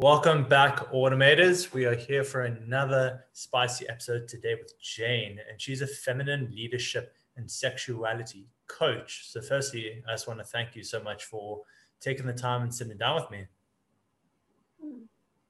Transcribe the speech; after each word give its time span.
Welcome 0.00 0.44
back, 0.44 0.78
Automators. 0.94 1.74
We 1.74 1.84
are 1.84 1.94
here 1.94 2.24
for 2.24 2.44
another 2.44 3.26
spicy 3.34 3.86
episode 3.86 4.28
today 4.28 4.54
with 4.54 4.72
Jane, 4.80 5.38
and 5.46 5.60
she's 5.60 5.82
a 5.82 5.86
feminine 5.86 6.50
leadership 6.56 7.14
and 7.36 7.50
sexuality 7.50 8.46
coach. 8.66 9.28
So, 9.28 9.42
firstly, 9.42 10.02
I 10.08 10.12
just 10.12 10.26
want 10.26 10.40
to 10.40 10.44
thank 10.46 10.74
you 10.74 10.82
so 10.84 11.02
much 11.02 11.24
for 11.24 11.60
taking 12.00 12.24
the 12.24 12.32
time 12.32 12.62
and 12.62 12.74
sitting 12.74 12.96
down 12.96 13.16
with 13.16 13.30
me. 13.30 13.44
Hmm. 14.82 15.02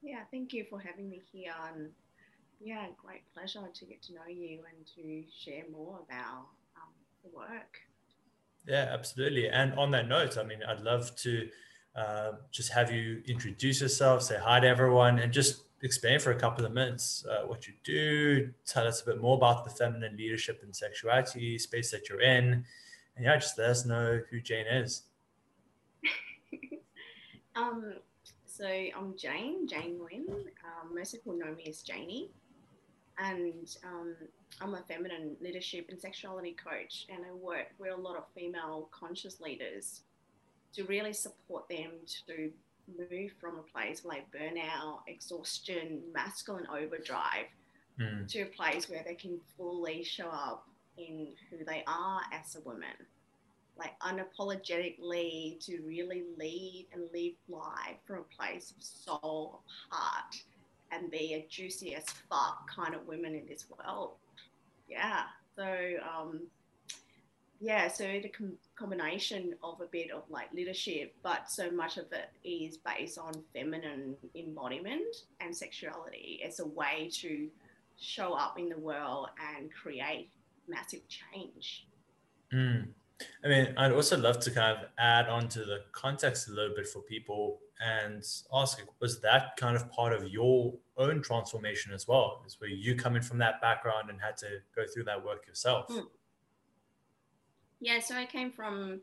Yeah, 0.03 0.23
thank 0.33 0.53
you 0.53 0.67
for 0.69 0.81
having 0.81 1.09
me 1.09 1.23
here. 1.31 1.55
And 1.73 1.91
yeah, 2.59 2.87
great 3.01 3.23
pleasure 3.33 3.61
to 3.73 3.85
get 3.85 4.03
to 4.03 4.15
know 4.15 4.27
you 4.29 4.65
and 4.69 4.85
to 4.97 5.23
share 5.45 5.63
more 5.71 6.01
about 6.09 6.49
um, 6.77 6.91
the 7.23 7.31
work. 7.33 7.79
Yeah, 8.67 8.89
absolutely. 8.93 9.49
And 9.49 9.75
on 9.75 9.93
that 9.93 10.09
note, 10.09 10.37
I 10.37 10.43
mean, 10.43 10.59
I'd 10.67 10.81
love 10.81 11.15
to 11.19 11.49
uh, 11.97 12.33
just 12.51 12.73
have 12.73 12.91
you 12.93 13.23
introduce 13.27 13.81
yourself, 13.81 14.23
say 14.23 14.39
hi 14.41 14.61
to 14.61 14.67
everyone, 14.67 15.19
and 15.19 15.33
just 15.33 15.63
explain 15.83 16.21
for 16.21 16.31
a 16.31 16.39
couple 16.39 16.65
of 16.65 16.73
minutes 16.73 17.25
uh, 17.29 17.47
what 17.47 17.67
you 17.67 17.75
do. 17.85 18.51
Tell 18.67 18.87
us 18.87 19.03
a 19.03 19.07
bit 19.07 19.21
more 19.21 19.37
about 19.37 19.65
the 19.65 19.71
feminine 19.71 20.17
leadership 20.17 20.61
and 20.63 20.75
sexuality 20.75 21.59
space 21.59 21.91
that 21.91 22.09
you're 22.09 22.21
in. 22.21 22.65
And 23.17 23.25
yeah, 23.25 23.37
just 23.37 23.59
let 23.59 23.71
us 23.71 23.85
know 23.85 24.21
who 24.31 24.41
Jane 24.41 24.67
is. 24.67 25.03
um, 27.57 27.95
so 28.47 28.67
I'm 28.67 29.17
Jane, 29.17 29.67
Jane 29.67 29.99
Nguyen. 29.99 30.29
Um, 30.29 30.95
most 30.95 31.13
people 31.13 31.35
know 31.35 31.55
me 31.55 31.67
as 31.69 31.83
Janie. 31.83 32.31
And 33.19 33.77
um, 33.85 34.17
I'm 34.61 34.75
a 34.75 34.83
feminine 34.89 35.37
leadership 35.41 35.87
and 35.91 36.01
sexuality 36.01 36.57
coach, 36.63 37.07
and 37.11 37.21
I 37.25 37.35
work 37.35 37.67
with 37.79 37.93
a 37.93 37.97
lot 37.97 38.17
of 38.17 38.25
female 38.35 38.89
conscious 38.93 39.41
leaders 39.41 40.03
to 40.75 40.85
really 40.85 41.13
support 41.13 41.69
them 41.69 41.91
to 42.27 42.51
move 42.99 43.31
from 43.41 43.59
a 43.59 43.63
place 43.63 44.05
like 44.05 44.31
burnout, 44.33 45.01
exhaustion, 45.07 46.01
masculine 46.13 46.67
overdrive 46.67 47.47
mm. 47.99 48.27
to 48.29 48.43
a 48.43 48.47
place 48.47 48.89
where 48.89 49.03
they 49.05 49.15
can 49.15 49.39
fully 49.57 50.03
show 50.03 50.29
up 50.29 50.67
in 50.97 51.29
who 51.51 51.65
they 51.65 51.83
are 51.87 52.21
as 52.33 52.57
a 52.57 52.61
woman. 52.61 52.89
Like 53.79 53.99
unapologetically 54.01 55.65
to 55.65 55.81
really 55.87 56.25
lead 56.39 56.87
and 56.93 57.05
live 57.15 57.33
life 57.49 57.97
from 58.07 58.19
a 58.19 58.37
place 58.37 58.75
of 58.77 58.83
soul, 58.83 59.61
of 59.91 59.97
heart, 59.97 60.37
and 60.93 61.11
be 61.11 61.35
a 61.35 61.47
juicy 61.49 61.95
as 61.95 62.05
fuck 62.29 62.69
kind 62.75 62.95
of 62.95 63.07
women 63.07 63.35
in 63.35 63.47
this 63.47 63.67
world. 63.71 64.13
Yeah. 64.89 65.23
So 65.57 65.65
um, 66.03 66.41
yeah, 67.61 67.89
so 67.89 68.05
the 68.05 68.29
com- 68.31 68.57
combination 68.75 69.55
of 69.63 69.81
a 69.83 69.87
bit 69.87 70.11
of 70.11 70.23
like 70.31 70.53
leadership, 70.55 71.15
but 71.23 71.51
so 71.51 71.71
much 71.71 71.99
of 71.99 72.07
it 72.13 72.31
is 72.43 72.79
based 72.79 73.19
on 73.19 73.35
feminine 73.53 74.17
embodiment 74.35 75.15
and 75.41 75.55
sexuality 75.55 76.41
as 76.45 76.61
a 76.61 76.67
way 76.67 77.11
to 77.21 77.49
show 77.99 78.33
up 78.33 78.59
in 78.59 78.71
the 78.71 78.79
world 78.79 79.29
and 79.57 79.71
create 79.71 80.31
massive 80.67 81.03
change. 81.09 81.87
Mm. 82.53 82.89
I 83.45 83.49
mean, 83.49 83.75
I'd 83.77 83.93
also 83.93 84.17
love 84.17 84.41
to 84.41 84.51
kind 84.51 84.79
of 84.79 84.87
add 84.99 85.29
on 85.29 85.49
to 85.49 85.59
the 85.61 85.83
context 85.93 86.49
a 86.49 86.53
little 86.53 86.75
bit 86.75 86.89
for 86.89 87.03
people 87.03 87.59
and 87.79 88.25
ask, 88.55 88.81
was 89.01 89.21
that 89.21 89.57
kind 89.59 89.77
of 89.77 89.91
part 89.93 90.15
of 90.15 90.27
your 90.29 90.73
own 90.97 91.21
transformation 91.21 91.93
as 91.93 92.09
well? 92.09 92.43
Is 92.47 92.59
where 92.59 92.71
you 92.71 92.95
coming 92.95 93.21
from 93.21 93.37
that 93.39 93.61
background 93.61 94.09
and 94.09 94.19
had 94.19 94.39
to 94.39 94.47
go 94.75 94.85
through 94.93 95.05
that 95.05 95.23
work 95.23 95.47
yourself? 95.47 95.89
Mm. 95.89 96.07
Yeah, 97.81 98.01
so 98.01 98.15
I 98.15 98.27
came 98.27 98.53
from 98.53 99.01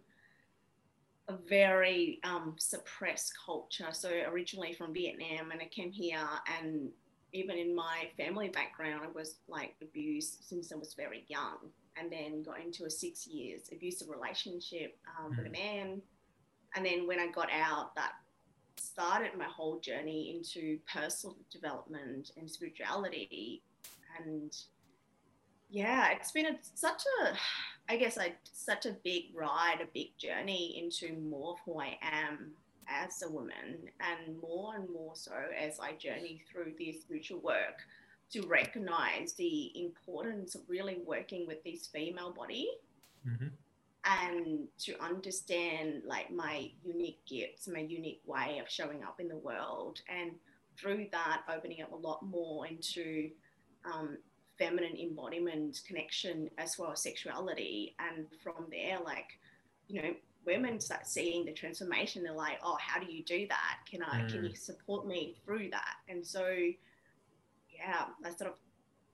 a 1.28 1.36
very 1.50 2.20
um, 2.24 2.56
suppressed 2.58 3.34
culture. 3.44 3.88
So 3.92 4.10
originally 4.28 4.74
from 4.74 4.94
Vietnam, 4.94 5.52
and 5.52 5.62
I 5.62 5.66
came 5.66 5.92
here, 5.92 6.20
and 6.60 6.90
even 7.34 7.58
in 7.58 7.76
my 7.76 8.10
family 8.18 8.50
background, 8.50 9.02
I 9.04 9.12
was 9.12 9.38
like 9.48 9.76
abused 9.82 10.44
since 10.48 10.72
I 10.72 10.76
was 10.76 10.94
very 10.94 11.26
young, 11.28 11.58
and 11.98 12.12
then 12.12 12.44
got 12.44 12.62
into 12.62 12.86
a 12.86 12.90
six 12.90 13.28
years 13.28 13.70
abusive 13.72 14.10
relationship 14.10 14.98
um, 15.20 15.34
mm. 15.34 15.38
with 15.38 15.48
a 15.48 15.50
mm. 15.50 15.54
man, 15.54 16.02
and 16.76 16.86
then 16.86 17.08
when 17.08 17.20
I 17.20 17.28
got 17.28 17.50
out, 17.52 17.96
that 17.96 18.14
started 18.78 19.32
my 19.38 19.46
whole 19.46 19.80
journey 19.80 20.36
into 20.38 20.78
personal 20.92 21.36
development 21.52 22.32
and 22.38 22.50
spirituality, 22.50 23.64
and 24.20 24.56
yeah, 25.70 26.12
it's 26.12 26.32
been 26.32 26.46
a, 26.46 26.58
such 26.76 27.04
a 27.22 27.34
I 27.90 27.96
guess 27.96 28.18
like 28.18 28.38
such 28.52 28.86
a 28.86 28.96
big 29.04 29.26
ride, 29.34 29.80
a 29.82 29.88
big 29.94 30.18
journey 30.18 30.82
into 30.82 31.18
more 31.20 31.54
of 31.54 31.60
who 31.66 31.80
I 31.80 31.98
am 32.02 32.52
as 32.88 33.22
a 33.22 33.30
woman, 33.30 33.90
and 34.00 34.40
more 34.42 34.76
and 34.76 34.90
more 34.90 35.16
so 35.16 35.34
as 35.58 35.80
I 35.80 35.94
journey 35.94 36.42
through 36.52 36.74
this 36.78 37.02
spiritual 37.02 37.40
work 37.40 37.80
to 38.32 38.42
recognize 38.46 39.34
the 39.34 39.72
importance 39.82 40.56
of 40.56 40.62
really 40.68 40.98
working 41.06 41.48
with 41.48 41.64
this 41.64 41.88
female 41.88 42.34
body 42.34 42.70
mm-hmm. 43.26 43.48
and 44.06 44.68
to 44.80 45.02
understand 45.02 46.02
like 46.06 46.30
my 46.30 46.70
unique 46.84 47.20
gifts, 47.26 47.70
my 47.70 47.80
unique 47.80 48.22
way 48.26 48.60
of 48.62 48.70
showing 48.70 49.04
up 49.04 49.22
in 49.22 49.30
the 49.30 49.38
world, 49.38 50.02
and 50.10 50.32
through 50.78 51.08
that 51.12 51.44
opening 51.54 51.82
up 51.82 51.94
a 51.94 51.96
lot 51.96 52.22
more 52.24 52.68
into 52.68 53.30
um, 53.86 54.18
feminine 54.58 54.98
embodiment 54.98 55.82
connection 55.88 56.50
as 56.58 56.78
well 56.78 56.92
as 56.92 57.02
sexuality. 57.02 57.96
And 58.00 58.28
from 58.44 58.66
there 58.72 59.00
like 59.04 59.40
you 59.88 60.02
know 60.02 60.14
women 60.46 60.80
start 60.80 61.08
seeing 61.08 61.46
the 61.46 61.54
transformation. 61.54 62.24
They're 62.24 62.34
like 62.34 62.60
oh 62.64 62.78
how 62.80 63.00
do 63.00 63.12
you 63.12 63.24
do 63.24 63.48
that? 63.50 63.78
Can 63.90 64.04
i 64.04 64.22
mm. 64.22 64.32
can 64.32 64.46
you 64.46 64.56
support 64.56 65.08
me 65.08 65.36
through 65.46 65.70
that? 65.72 65.96
And 66.10 66.26
so 66.26 66.48
yeah 67.78 68.06
i 68.26 68.30
sort 68.32 68.52
of 68.52 68.58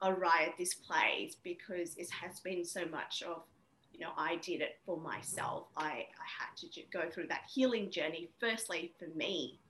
arrive 0.02 0.48
at 0.48 0.58
this 0.58 0.72
place 0.74 1.36
because 1.42 1.94
it 1.96 2.08
has 2.10 2.40
been 2.40 2.64
so 2.64 2.86
much 2.86 3.22
of 3.22 3.42
you 3.92 4.00
know 4.00 4.10
i 4.16 4.36
did 4.36 4.60
it 4.60 4.78
for 4.86 4.96
myself. 4.98 5.68
I 5.76 5.88
i 5.90 6.26
had 6.38 6.56
to 6.56 6.82
go 6.92 7.10
through 7.10 7.28
that 7.28 7.42
healing 7.52 7.90
journey 7.90 8.30
firstly 8.40 8.92
for 8.98 9.06
me 9.16 9.60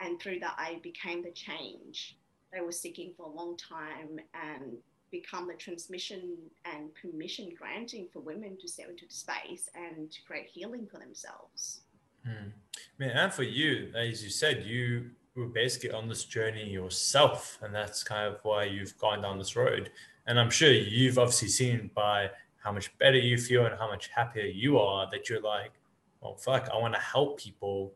and 0.00 0.20
through 0.20 0.38
that 0.40 0.54
i 0.58 0.78
became 0.82 1.22
the 1.22 1.32
change 1.32 2.16
I 2.56 2.62
was 2.62 2.80
seeking 2.80 3.12
for 3.16 3.26
a 3.26 3.30
long 3.30 3.56
time. 3.56 4.18
And 4.34 4.78
become 5.10 5.48
the 5.48 5.54
transmission 5.54 6.36
and 6.64 6.90
permission 6.94 7.52
granting 7.58 8.08
for 8.12 8.20
women 8.20 8.56
to 8.60 8.68
step 8.68 8.88
into 8.88 9.06
the 9.06 9.14
space 9.14 9.68
and 9.74 10.10
to 10.10 10.22
create 10.22 10.46
healing 10.46 10.86
for 10.90 10.98
themselves. 10.98 11.80
I 12.26 12.30
mean, 12.98 13.10
and 13.10 13.32
for 13.32 13.42
you, 13.42 13.92
as 13.96 14.22
you 14.22 14.30
said, 14.30 14.64
you 14.64 15.10
were 15.34 15.46
basically 15.46 15.92
on 15.92 16.08
this 16.08 16.24
journey 16.24 16.68
yourself, 16.68 17.58
and 17.62 17.74
that's 17.74 18.02
kind 18.02 18.32
of 18.32 18.40
why 18.42 18.64
you've 18.64 18.96
gone 18.98 19.22
down 19.22 19.38
this 19.38 19.56
road. 19.56 19.90
And 20.26 20.38
I'm 20.38 20.50
sure 20.50 20.70
you've 20.70 21.18
obviously 21.18 21.48
seen 21.48 21.90
by 21.94 22.30
how 22.62 22.72
much 22.72 22.96
better 22.98 23.18
you 23.18 23.38
feel 23.38 23.64
and 23.64 23.78
how 23.78 23.88
much 23.88 24.08
happier 24.08 24.44
you 24.44 24.78
are 24.78 25.08
that 25.10 25.28
you're 25.28 25.40
like, 25.40 25.72
well, 26.20 26.36
fuck, 26.36 26.68
I 26.72 26.76
want 26.76 26.94
to 26.94 27.00
help 27.00 27.40
people 27.40 27.94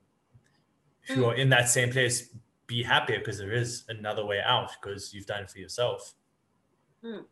who 1.03 1.17
mm. 1.17 1.29
are 1.29 1.35
in 1.35 1.51
that 1.51 1.69
same 1.69 1.91
place 1.91 2.31
be 2.67 2.83
happier 2.83 3.19
because 3.19 3.39
there 3.39 3.53
is 3.53 3.85
another 3.91 4.25
way 4.25 4.41
out 4.45 4.71
because 4.81 5.13
you've 5.13 5.27
done 5.27 5.43
it 5.43 5.51
for 5.51 5.59
yourself. 5.59 6.15
Mm. 7.05 7.25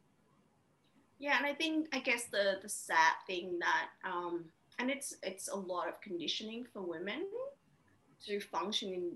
Yeah, 1.18 1.36
and 1.38 1.46
I 1.46 1.54
think 1.54 1.88
I 1.92 2.00
guess 2.00 2.24
the 2.24 2.58
the 2.60 2.68
sad 2.68 3.14
thing 3.26 3.58
that 3.60 3.88
um, 4.04 4.44
and 4.78 4.90
it's 4.90 5.16
it's 5.22 5.48
a 5.48 5.56
lot 5.56 5.88
of 5.88 6.00
conditioning 6.00 6.66
for 6.72 6.82
women 6.82 7.26
to 8.26 8.40
function 8.40 8.92
in 8.92 9.12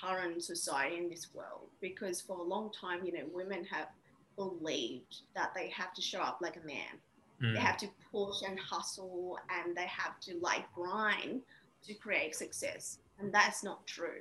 current 0.00 0.42
society 0.42 0.96
in 0.96 1.08
this 1.08 1.28
world 1.34 1.68
because 1.80 2.20
for 2.20 2.38
a 2.38 2.42
long 2.42 2.70
time, 2.72 3.04
you 3.04 3.12
know, 3.12 3.24
women 3.32 3.64
have 3.64 3.88
believed 4.36 5.22
that 5.34 5.52
they 5.54 5.68
have 5.68 5.92
to 5.94 6.02
show 6.02 6.20
up 6.20 6.38
like 6.40 6.56
a 6.56 6.66
man. 6.66 6.98
Mm. 7.42 7.54
They 7.54 7.60
have 7.60 7.76
to 7.78 7.88
push 8.10 8.42
and 8.46 8.58
hustle 8.58 9.38
and 9.50 9.76
they 9.76 9.86
have 9.86 10.18
to 10.20 10.38
like 10.40 10.72
grind 10.72 11.42
to 11.86 11.94
create 11.94 12.34
success. 12.34 12.98
And 13.18 13.32
that's 13.32 13.62
not 13.62 13.86
true. 13.86 14.20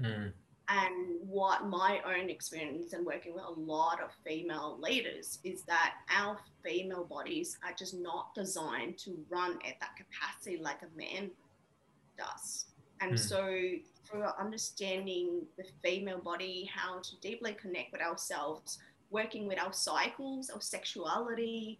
Mm 0.00 0.32
and 0.68 1.20
what 1.20 1.66
my 1.66 2.00
own 2.04 2.28
experience 2.28 2.92
and 2.92 3.06
working 3.06 3.34
with 3.34 3.44
a 3.44 3.60
lot 3.60 4.02
of 4.02 4.10
female 4.24 4.78
leaders 4.80 5.38
is 5.44 5.62
that 5.62 5.94
our 6.14 6.38
female 6.64 7.04
bodies 7.04 7.56
are 7.64 7.72
just 7.72 7.94
not 7.94 8.34
designed 8.34 8.98
to 8.98 9.16
run 9.30 9.52
at 9.66 9.78
that 9.80 9.90
capacity 9.96 10.60
like 10.60 10.78
a 10.82 10.98
man 10.98 11.30
does. 12.18 12.66
And 13.00 13.12
mm. 13.12 13.18
so, 13.18 13.60
through 14.08 14.24
understanding 14.38 15.42
the 15.56 15.64
female 15.82 16.18
body, 16.18 16.68
how 16.72 17.00
to 17.00 17.20
deeply 17.20 17.52
connect 17.52 17.92
with 17.92 18.00
ourselves, 18.00 18.78
working 19.10 19.46
with 19.46 19.58
our 19.60 19.72
cycles, 19.72 20.50
our 20.50 20.60
sexuality, 20.60 21.78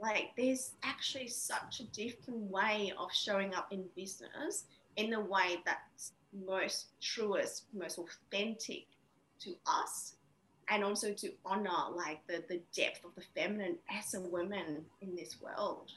like 0.00 0.30
there's 0.36 0.72
actually 0.82 1.28
such 1.28 1.80
a 1.80 1.84
different 1.84 2.40
way 2.40 2.92
of 2.98 3.12
showing 3.12 3.54
up 3.54 3.72
in 3.72 3.84
business 3.96 4.64
in 4.96 5.14
a 5.14 5.20
way 5.20 5.58
that's 5.64 6.12
most 6.32 6.86
truest, 7.00 7.64
most 7.74 7.98
authentic 7.98 8.86
to 9.40 9.54
us, 9.66 10.14
and 10.68 10.84
also 10.84 11.12
to 11.12 11.30
honor 11.44 11.90
like 11.94 12.26
the, 12.26 12.42
the 12.48 12.60
depth 12.74 13.04
of 13.04 13.14
the 13.14 13.22
feminine 13.34 13.76
as 13.90 14.14
a 14.14 14.20
woman 14.20 14.84
in 15.00 15.14
this 15.14 15.36
world. 15.40 15.90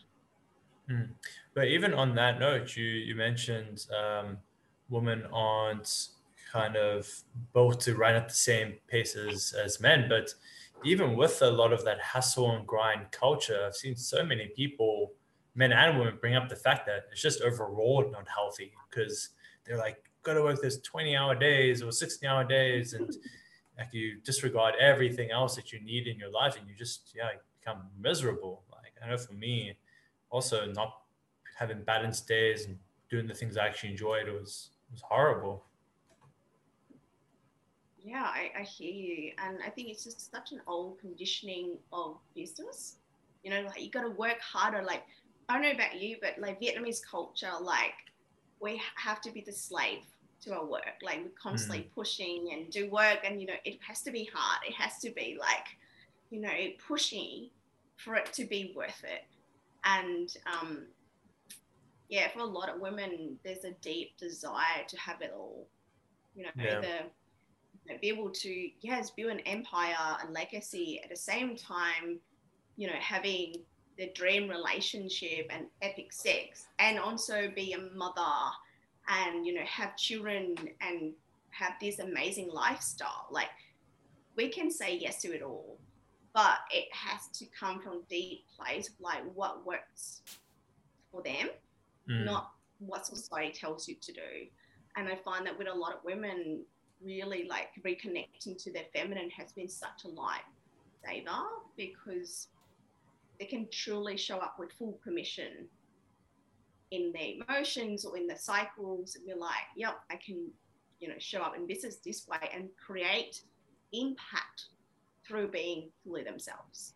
Mm. 0.89 1.09
But 1.53 1.67
even 1.67 1.93
on 1.93 2.15
that 2.15 2.39
note, 2.39 2.75
you 2.75 2.85
you 2.85 3.15
mentioned 3.15 3.85
um, 3.95 4.37
women 4.89 5.23
aren't 5.33 6.09
kind 6.51 6.75
of 6.75 7.09
both 7.53 7.79
to 7.79 7.95
run 7.95 8.15
at 8.15 8.27
the 8.27 8.35
same 8.35 8.73
pace 8.87 9.15
as, 9.15 9.53
as 9.53 9.79
men. 9.79 10.07
But 10.09 10.33
even 10.83 11.15
with 11.15 11.41
a 11.41 11.49
lot 11.49 11.71
of 11.71 11.85
that 11.85 12.01
hustle 12.01 12.51
and 12.51 12.67
grind 12.67 13.11
culture, 13.11 13.63
I've 13.65 13.75
seen 13.75 13.95
so 13.95 14.23
many 14.23 14.47
people, 14.55 15.13
men 15.55 15.71
and 15.71 15.97
women, 15.97 16.17
bring 16.19 16.35
up 16.35 16.49
the 16.49 16.55
fact 16.55 16.85
that 16.87 17.05
it's 17.11 17.21
just 17.21 17.41
overall 17.41 18.09
not 18.11 18.27
healthy 18.27 18.73
because 18.89 19.29
they're 19.65 19.77
like, 19.77 20.10
got 20.23 20.33
to 20.33 20.43
work 20.43 20.61
this 20.61 20.79
20 20.81 21.15
hour 21.15 21.35
days 21.35 21.81
or 21.81 21.91
60 21.91 22.25
hour 22.27 22.43
days. 22.43 22.93
And 22.93 23.07
like 23.77 23.93
you 23.93 24.17
disregard 24.23 24.75
everything 24.79 25.31
else 25.31 25.55
that 25.55 25.71
you 25.71 25.81
need 25.81 26.07
in 26.07 26.17
your 26.17 26.31
life 26.31 26.57
and 26.57 26.67
you 26.67 26.75
just, 26.75 27.13
yeah, 27.15 27.29
become 27.59 27.83
miserable. 27.99 28.63
Like 28.71 28.93
I 29.03 29.09
know 29.09 29.17
for 29.17 29.33
me, 29.33 29.77
also 30.29 30.65
not 30.71 31.01
having 31.57 31.83
balanced 31.83 32.27
days 32.27 32.65
and 32.65 32.77
doing 33.09 33.27
the 33.27 33.33
things 33.33 33.57
I 33.57 33.67
actually 33.67 33.91
enjoyed 33.91 34.27
was, 34.27 34.69
was 34.91 35.01
horrible. 35.01 35.65
Yeah, 38.03 38.23
I, 38.23 38.51
I 38.59 38.63
hear 38.63 38.91
you. 38.91 39.31
And 39.45 39.59
I 39.65 39.69
think 39.69 39.89
it's 39.89 40.03
just 40.03 40.31
such 40.31 40.51
an 40.51 40.61
old 40.67 40.99
conditioning 40.99 41.77
of 41.93 42.17
business. 42.35 42.97
You 43.43 43.51
know, 43.51 43.61
like 43.61 43.81
you 43.81 43.91
got 43.91 44.01
to 44.01 44.09
work 44.09 44.39
harder. 44.39 44.81
Like, 44.81 45.03
I 45.49 45.53
don't 45.53 45.61
know 45.63 45.71
about 45.71 46.01
you, 46.01 46.17
but 46.21 46.35
like 46.39 46.59
Vietnamese 46.59 47.01
culture, 47.09 47.51
like 47.61 47.93
we 48.61 48.81
have 48.95 49.21
to 49.21 49.31
be 49.31 49.41
the 49.41 49.51
slave 49.51 50.03
to 50.43 50.53
our 50.53 50.65
work. 50.65 51.01
Like 51.01 51.19
we're 51.23 51.31
constantly 51.41 51.83
mm. 51.83 51.95
pushing 51.95 52.49
and 52.53 52.69
do 52.69 52.89
work. 52.89 53.19
And, 53.23 53.39
you 53.41 53.47
know, 53.47 53.53
it 53.65 53.79
has 53.87 54.01
to 54.03 54.11
be 54.11 54.29
hard. 54.33 54.59
It 54.67 54.73
has 54.73 54.99
to 54.99 55.11
be 55.11 55.37
like, 55.39 55.67
you 56.29 56.41
know, 56.41 56.49
pushing 56.87 57.49
for 57.97 58.15
it 58.15 58.31
to 58.33 58.45
be 58.45 58.73
worth 58.75 59.03
it. 59.03 59.23
And, 59.83 60.29
um, 60.45 60.85
yeah, 62.09 62.27
for 62.29 62.39
a 62.39 62.45
lot 62.45 62.69
of 62.69 62.81
women, 62.81 63.37
there's 63.43 63.63
a 63.63 63.71
deep 63.81 64.17
desire 64.17 64.83
to 64.87 64.99
have 64.99 65.21
it 65.21 65.33
all. 65.35 65.67
You 66.35 66.43
know, 66.43 66.49
yeah. 66.55 66.81
the 66.81 66.87
know, 67.89 67.95
be 67.99 68.09
able 68.09 68.29
to 68.29 68.69
yes 68.81 69.11
build 69.11 69.31
an 69.31 69.39
empire 69.41 69.95
a 70.27 70.31
legacy 70.31 71.01
at 71.03 71.09
the 71.09 71.15
same 71.15 71.55
time 71.55 72.19
you 72.77 72.87
know 72.87 72.93
having 72.99 73.55
the 74.01 74.07
dream 74.15 74.49
relationship 74.49 75.45
and 75.51 75.67
epic 75.83 76.11
sex 76.11 76.65
and 76.79 76.97
also 76.97 77.51
be 77.55 77.73
a 77.73 77.95
mother 77.95 78.21
and 79.07 79.45
you 79.45 79.53
know 79.53 79.61
have 79.63 79.95
children 79.95 80.55
and 80.81 81.13
have 81.51 81.73
this 81.79 81.99
amazing 81.99 82.49
lifestyle 82.51 83.27
like 83.29 83.49
we 84.35 84.49
can 84.49 84.71
say 84.71 84.97
yes 84.97 85.21
to 85.21 85.31
it 85.31 85.43
all 85.43 85.77
but 86.33 86.57
it 86.71 86.85
has 86.91 87.27
to 87.27 87.45
come 87.57 87.79
from 87.79 88.01
deep 88.09 88.43
place 88.57 88.89
of 88.89 88.95
like 88.99 89.21
what 89.35 89.63
works 89.67 90.21
for 91.11 91.21
them 91.21 91.51
mm. 92.09 92.25
not 92.25 92.53
what 92.79 93.05
society 93.05 93.51
tells 93.51 93.87
you 93.87 93.93
to 94.01 94.11
do 94.13 94.47
and 94.97 95.07
i 95.07 95.15
find 95.15 95.45
that 95.45 95.55
with 95.55 95.67
a 95.67 95.73
lot 95.73 95.93
of 95.93 96.03
women 96.03 96.63
really 97.05 97.47
like 97.47 97.67
reconnecting 97.85 98.57
to 98.57 98.73
their 98.73 98.85
feminine 98.95 99.29
has 99.29 99.51
been 99.51 99.69
such 99.69 100.05
a 100.05 100.07
light 100.07 100.41
saver 101.05 101.43
because 101.77 102.47
they 103.41 103.47
can 103.47 103.67
truly 103.71 104.15
show 104.15 104.37
up 104.37 104.57
with 104.59 104.71
full 104.73 104.99
permission 105.03 105.67
in 106.91 107.11
their 107.11 107.31
emotions 107.49 108.05
or 108.05 108.15
in 108.15 108.27
the 108.27 108.37
cycles 108.37 109.15
and 109.15 109.25
be 109.25 109.33
like, 109.33 109.65
yep, 109.75 109.95
I 110.11 110.19
can, 110.23 110.47
you 110.99 111.07
know, 111.07 111.15
show 111.17 111.41
up 111.41 111.55
in 111.57 111.65
business 111.65 111.97
this 112.05 112.27
way 112.27 112.37
and 112.53 112.69
create 112.77 113.41
impact 113.93 114.65
through 115.27 115.47
being 115.47 115.89
fully 116.03 116.23
themselves. 116.23 116.93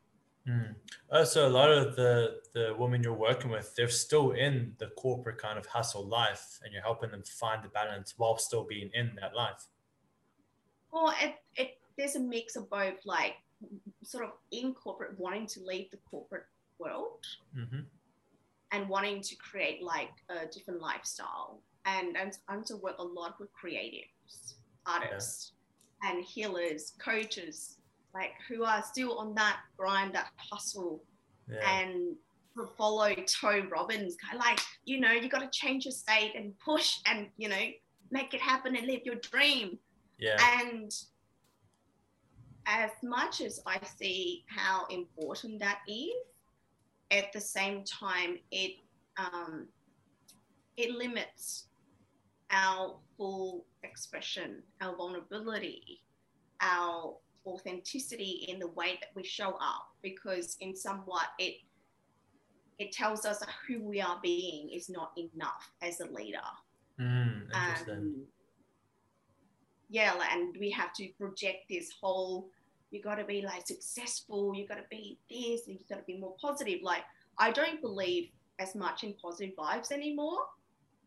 Mm. 0.48 0.76
Uh, 1.12 1.26
so 1.26 1.48
a 1.48 1.50
lot 1.50 1.72
of 1.72 1.96
the 1.96 2.36
the 2.54 2.76
women 2.78 3.02
you're 3.02 3.14
working 3.14 3.50
with, 3.50 3.74
they're 3.76 3.90
still 3.90 4.30
in 4.34 4.74
the 4.78 4.92
corporate 4.96 5.40
kind 5.40 5.58
of 5.58 5.66
hustle 5.66 6.08
life, 6.08 6.60
and 6.64 6.72
you're 6.72 6.84
helping 6.84 7.10
them 7.10 7.24
find 7.24 7.64
the 7.64 7.70
balance 7.70 8.14
while 8.18 8.38
still 8.38 8.64
being 8.64 8.92
in 8.94 9.18
that 9.20 9.36
life. 9.36 9.66
Well, 10.92 11.12
it, 11.20 11.34
it 11.56 11.80
there's 11.98 12.16
a 12.16 12.20
mix 12.20 12.56
of 12.56 12.70
both, 12.70 13.00
like 13.04 13.34
sort 14.04 14.24
of 14.26 14.32
in 14.52 14.74
corporate 14.74 15.18
wanting 15.20 15.48
to 15.48 15.62
leave 15.64 15.90
the 15.92 15.98
corporate 16.10 16.46
world 16.80 17.26
mm-hmm. 17.58 17.82
and 18.72 18.90
wanting 18.90 19.22
to 19.22 19.36
create 19.36 19.82
like 19.82 20.12
a 20.30 20.46
different 20.48 20.82
lifestyle. 20.82 21.62
And 21.86 22.18
I'm, 22.18 22.32
I'm 22.48 22.64
to 22.66 22.78
work 22.78 22.98
a 23.00 23.04
lot 23.04 23.36
with 23.40 23.50
creatives, 23.54 24.56
artists, 24.86 25.54
yeah. 26.04 26.12
and 26.12 26.24
healers, 26.24 26.94
coaches, 27.00 27.78
like 28.14 28.32
who 28.48 28.64
are 28.64 28.84
still 28.84 29.18
on 29.20 29.36
that 29.36 29.60
grind, 29.78 30.16
that 30.16 30.30
hustle, 30.38 31.04
yeah. 31.50 31.82
and 31.82 32.16
follow 32.78 33.14
Tony 33.28 33.68
Robbins, 33.68 34.16
kind 34.16 34.40
of 34.40 34.46
like 34.46 34.60
you 34.86 35.00
know 35.00 35.12
you 35.12 35.30
got 35.30 35.42
to 35.42 35.50
change 35.52 35.86
your 35.86 35.92
state 35.92 36.34
and 36.36 36.58
push 36.60 36.98
and 37.06 37.28
you 37.38 37.50
know 37.50 37.66
make 38.12 38.34
it 38.34 38.42
happen 38.42 38.76
and 38.76 38.88
live 38.88 39.02
your 39.04 39.16
dream. 39.16 39.78
Yeah. 40.18 40.38
And 40.62 40.92
as 42.66 42.92
much 43.04 43.42
as 43.42 43.62
I 43.66 43.80
see 43.98 44.44
how 44.48 44.86
important 44.90 45.60
that 45.60 45.80
is, 45.88 46.14
at 47.12 47.32
the 47.34 47.42
same 47.42 47.84
time, 47.84 48.40
it 48.52 48.78
um, 49.18 49.68
it 50.78 50.92
limits 50.92 51.68
our 52.52 52.98
full 53.18 53.66
expression, 53.84 54.62
our 54.82 54.96
vulnerability, 54.96 56.02
our 56.62 57.16
authenticity 57.46 58.46
in 58.50 58.60
the 58.60 58.68
way 58.70 58.98
that 59.00 59.10
we 59.16 59.24
show 59.24 59.52
up, 59.62 59.88
because 60.02 60.58
in 60.62 60.76
somewhat 60.76 61.28
it 61.40 61.56
it 62.78 62.92
tells 62.92 63.26
us 63.26 63.42
who 63.68 63.82
we 63.82 64.02
are 64.02 64.20
being 64.22 64.70
is 64.70 64.90
not 64.90 65.12
enough 65.18 65.72
as 65.82 66.02
a 66.02 66.08
leader. 66.08 66.40
Mm, 67.00 67.54
um, 67.54 68.26
yeah, 69.90 70.14
and 70.32 70.58
we 70.60 70.70
have 70.72 70.92
to 70.94 71.08
project 71.18 71.70
this 71.70 71.92
whole 72.02 72.50
you 72.96 73.02
got 73.02 73.16
to 73.16 73.24
be 73.24 73.42
like 73.42 73.68
successful, 73.68 74.54
you 74.56 74.68
got 74.68 74.76
to 74.78 74.86
be 74.90 75.20
this, 75.30 75.68
and 75.68 75.78
you 75.78 75.86
got 75.90 76.00
to 76.00 76.06
be 76.06 76.18
more 76.18 76.36
positive. 76.42 76.80
Like, 76.82 77.04
I 77.38 77.52
don't 77.52 77.82
believe 77.82 78.30
as 78.60 78.76
much 78.76 79.04
in 79.04 79.14
positive 79.22 79.56
vibes 79.56 79.92
anymore. 79.92 80.40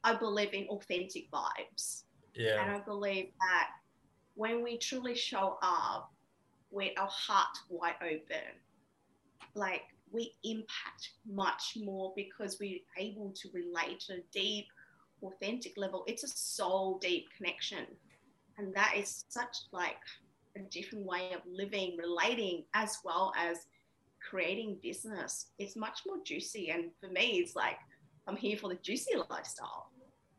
I 0.04 0.14
believe 0.14 0.52
in 0.52 0.66
authentic 0.68 1.30
vibes. 1.30 2.04
Yeah. 2.34 2.62
And 2.62 2.70
I 2.70 2.78
believe 2.80 3.30
that 3.40 3.70
when 4.34 4.62
we 4.62 4.78
truly 4.78 5.16
show 5.16 5.58
up 5.62 6.12
with 6.70 6.92
our 6.98 7.08
heart 7.08 7.56
wide 7.68 7.96
open, 8.02 8.46
like 9.54 9.82
we 10.12 10.34
impact 10.44 11.10
much 11.28 11.76
more 11.82 12.12
because 12.14 12.58
we're 12.60 12.78
able 12.96 13.32
to 13.32 13.48
relate 13.52 14.00
to 14.00 14.14
a 14.14 14.20
deep, 14.32 14.66
authentic 15.22 15.72
level. 15.76 16.04
It's 16.06 16.22
a 16.22 16.28
soul 16.28 16.98
deep 16.98 17.26
connection 17.36 17.86
and 18.58 18.74
that 18.74 18.94
is 18.96 19.24
such 19.28 19.56
like 19.72 19.96
a 20.58 20.70
different 20.70 21.04
way 21.04 21.32
of 21.34 21.40
living 21.50 21.96
relating 21.96 22.64
as 22.74 22.98
well 23.04 23.32
as 23.36 23.66
creating 24.20 24.78
business. 24.82 25.46
It's 25.58 25.76
much 25.76 26.00
more 26.06 26.16
juicy 26.24 26.70
and 26.70 26.90
for 27.00 27.08
me 27.08 27.38
it's 27.38 27.54
like 27.54 27.78
i'm 28.26 28.36
here 28.36 28.56
for 28.56 28.68
the 28.68 28.76
juicy 28.76 29.14
lifestyle. 29.30 29.90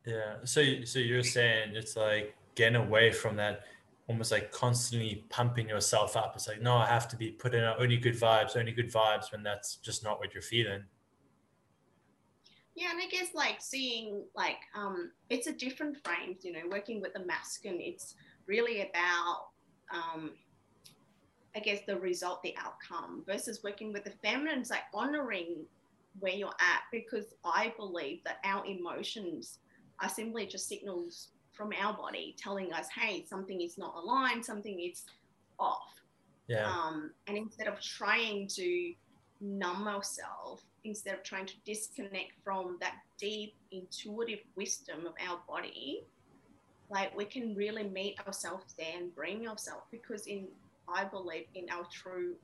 Yeah 0.06 0.36
so 0.44 0.64
so 0.84 1.00
you're 1.00 1.24
saying 1.24 1.76
it's 1.76 1.96
like 1.96 2.36
getting 2.56 2.76
away 2.76 3.12
from 3.12 3.36
that 3.38 3.62
almost 4.08 4.32
like 4.32 4.52
constantly 4.52 5.26
pumping 5.30 5.70
yourself 5.70 6.18
up. 6.18 6.34
It's 6.36 6.48
like 6.48 6.62
no 6.62 6.76
i 6.76 6.88
have 6.88 7.08
to 7.10 7.16
be 7.16 7.32
putting 7.32 7.64
out 7.64 7.82
only 7.82 7.98
good 7.98 8.16
vibes 8.20 8.58
only 8.58 8.72
good 8.72 8.92
vibes 8.92 9.32
when 9.32 9.44
that's 9.44 9.78
just 9.78 10.04
not 10.04 10.20
what 10.20 10.34
you're 10.34 10.42
feeling. 10.42 10.84
Yeah 12.76 12.92
and 12.92 13.02
i 13.02 13.08
guess 13.08 13.34
like 13.34 13.58
seeing 13.60 14.24
like 14.36 14.58
um 14.76 15.12
it's 15.30 15.48
a 15.48 15.54
different 15.54 15.98
frame, 16.06 16.38
you 16.42 16.52
know 16.52 16.68
working 16.70 17.02
with 17.02 17.14
the 17.14 17.26
masculine 17.26 17.82
it's 17.82 18.16
really 18.48 18.82
about 18.82 19.49
um 19.92 20.32
i 21.56 21.60
guess 21.60 21.80
the 21.88 21.98
result 21.98 22.42
the 22.44 22.56
outcome 22.58 23.24
versus 23.26 23.64
working 23.64 23.92
with 23.92 24.04
the 24.04 24.14
feminine 24.24 24.60
it's 24.60 24.70
like 24.70 24.84
honoring 24.94 25.58
where 26.20 26.34
you're 26.34 26.48
at 26.50 26.82
because 26.92 27.26
i 27.44 27.74
believe 27.78 28.24
that 28.24 28.38
our 28.44 28.66
emotions 28.66 29.60
are 30.02 30.10
simply 30.10 30.46
just 30.46 30.68
signals 30.68 31.30
from 31.54 31.72
our 31.80 31.94
body 31.94 32.36
telling 32.38 32.72
us 32.74 32.88
hey 32.96 33.26
something 33.28 33.62
is 33.62 33.78
not 33.78 33.96
aligned 33.96 34.44
something 34.44 34.80
is 34.80 35.04
off 35.60 36.00
yeah. 36.48 36.70
um 36.72 37.12
and 37.28 37.38
instead 37.38 37.68
of 37.68 37.80
trying 37.82 38.48
to 38.48 38.94
numb 39.42 39.88
ourselves 39.88 40.64
instead 40.84 41.14
of 41.14 41.24
trying 41.24 41.46
to 41.46 41.54
disconnect 41.66 42.32
from 42.44 42.78
that 42.80 42.96
deep 43.18 43.56
intuitive 43.72 44.40
wisdom 44.56 45.06
of 45.06 45.14
our 45.28 45.40
body 45.48 46.04
like 46.90 47.16
we 47.16 47.26
can 47.26 47.56
really 47.56 47.84
meet 47.84 48.20
ourselves 48.26 48.74
there 48.78 48.98
and 48.98 49.14
bring 49.16 49.48
ourselves 49.48 49.84
because 49.92 50.28
in 50.28 50.48
i 50.94 51.04
believe 51.04 51.46
in 51.56 51.66
our 51.70 51.86
true 51.92 52.36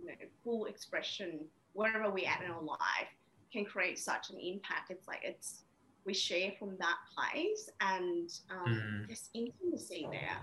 you 0.00 0.06
know, 0.06 0.12
full 0.42 0.66
expression 0.66 1.40
wherever 1.72 2.10
we're 2.10 2.28
at 2.28 2.42
in 2.42 2.50
our 2.50 2.62
life 2.62 3.10
can 3.52 3.64
create 3.64 3.98
such 3.98 4.30
an 4.30 4.38
impact 4.38 4.90
it's 4.90 5.06
like 5.06 5.20
it's 5.22 5.64
we 6.04 6.12
share 6.12 6.52
from 6.58 6.76
that 6.78 6.96
place 7.14 7.70
and 7.80 8.30
um, 8.50 8.66
mm. 8.66 9.06
there's 9.06 9.30
intimacy 9.34 10.06
there 10.10 10.38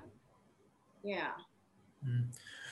yeah 1.04 1.32
mm. 2.08 2.24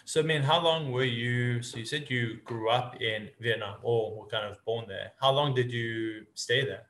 So, 0.05 0.21
I 0.21 0.23
mean, 0.23 0.41
how 0.41 0.63
long 0.63 0.93
were 0.93 1.03
you? 1.03 1.61
So, 1.61 1.79
you 1.79 1.83
said 1.83 2.09
you 2.09 2.37
grew 2.45 2.69
up 2.69 3.01
in 3.01 3.27
Vietnam 3.41 3.75
or 3.81 4.15
were 4.15 4.27
kind 4.27 4.45
of 4.49 4.63
born 4.63 4.85
there. 4.87 5.11
How 5.19 5.33
long 5.33 5.53
did 5.53 5.69
you 5.69 6.25
stay 6.33 6.63
there? 6.63 6.85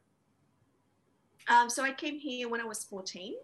Um, 1.50 1.70
so, 1.70 1.84
I 1.84 1.92
came 1.92 2.20
here 2.20 2.50
when 2.50 2.62
I 2.62 2.66
was 2.66 2.84
14. 2.84 3.36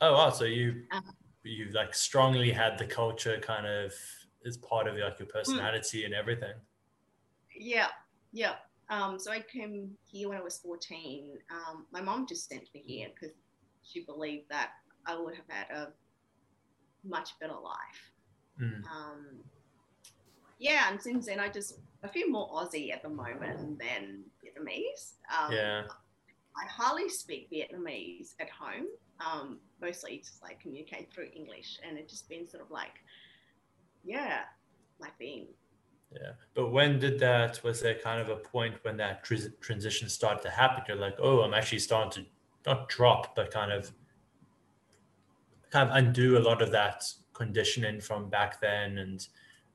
Oh 0.00 0.12
wow! 0.14 0.30
So 0.30 0.44
you 0.44 0.82
um, 0.90 1.04
you 1.44 1.70
like 1.72 1.94
strongly 1.94 2.50
had 2.50 2.76
the 2.76 2.84
culture 2.84 3.38
kind 3.40 3.66
of 3.66 3.92
as 4.44 4.56
part 4.56 4.88
of 4.88 4.96
like 4.96 5.18
your 5.18 5.28
hmm. 5.28 5.38
personality 5.38 6.04
and 6.04 6.12
everything. 6.12 6.54
Yeah, 7.56 7.88
yeah. 8.32 8.54
Um, 8.90 9.18
so 9.18 9.30
I 9.30 9.40
came 9.40 9.92
here 10.06 10.28
when 10.28 10.36
I 10.36 10.42
was 10.42 10.58
14. 10.58 11.38
Um, 11.50 11.86
my 11.92 12.00
mom 12.00 12.26
just 12.26 12.48
sent 12.48 12.68
me 12.74 12.82
here 12.84 13.08
because 13.14 13.34
she 13.84 14.04
believed 14.04 14.50
that 14.50 14.70
I 15.06 15.18
would 15.18 15.34
have 15.34 15.44
had 15.48 15.70
a 15.76 15.88
much 17.04 17.30
better 17.40 17.54
life. 17.54 18.12
Mm. 18.60 18.82
Um, 18.84 19.26
yeah, 20.58 20.90
and 20.90 21.00
since 21.00 21.26
then 21.26 21.40
I 21.40 21.48
just 21.48 21.78
I 22.04 22.08
feel 22.08 22.28
more 22.28 22.50
Aussie 22.50 22.92
at 22.92 23.02
the 23.02 23.08
moment 23.08 23.78
than 23.78 24.24
Vietnamese. 24.44 25.14
Um, 25.30 25.52
yeah. 25.52 25.82
I 26.56 26.66
hardly 26.66 27.08
speak 27.08 27.50
Vietnamese 27.50 28.34
at 28.40 28.50
home. 28.50 28.86
Um, 29.24 29.58
mostly 29.80 30.18
just 30.18 30.42
like 30.42 30.60
communicate 30.60 31.12
through 31.12 31.28
English, 31.34 31.78
and 31.86 31.98
it 31.98 32.08
just 32.08 32.28
been 32.28 32.48
sort 32.48 32.62
of 32.62 32.70
like, 32.70 32.94
yeah, 34.04 34.40
my 35.00 35.08
thing. 35.18 35.46
Yeah, 36.12 36.32
but 36.54 36.70
when 36.70 36.98
did 36.98 37.18
that? 37.20 37.62
Was 37.62 37.80
there 37.80 37.94
kind 37.94 38.20
of 38.20 38.28
a 38.28 38.36
point 38.36 38.74
when 38.82 38.96
that 38.98 39.24
tr- 39.24 39.48
transition 39.60 40.08
started 40.08 40.42
to 40.42 40.50
happen? 40.50 40.84
You're 40.86 40.96
like, 40.96 41.16
oh, 41.18 41.40
I'm 41.40 41.54
actually 41.54 41.78
starting 41.78 42.24
to 42.24 42.30
not 42.70 42.88
drop, 42.88 43.34
but 43.34 43.50
kind 43.50 43.72
of 43.72 43.92
kind 45.70 45.88
of 45.88 45.96
undo 45.96 46.36
a 46.36 46.40
lot 46.40 46.60
of 46.60 46.70
that 46.72 47.04
conditioning 47.32 48.00
from 48.00 48.28
back 48.28 48.60
then, 48.60 48.98
and 48.98 49.26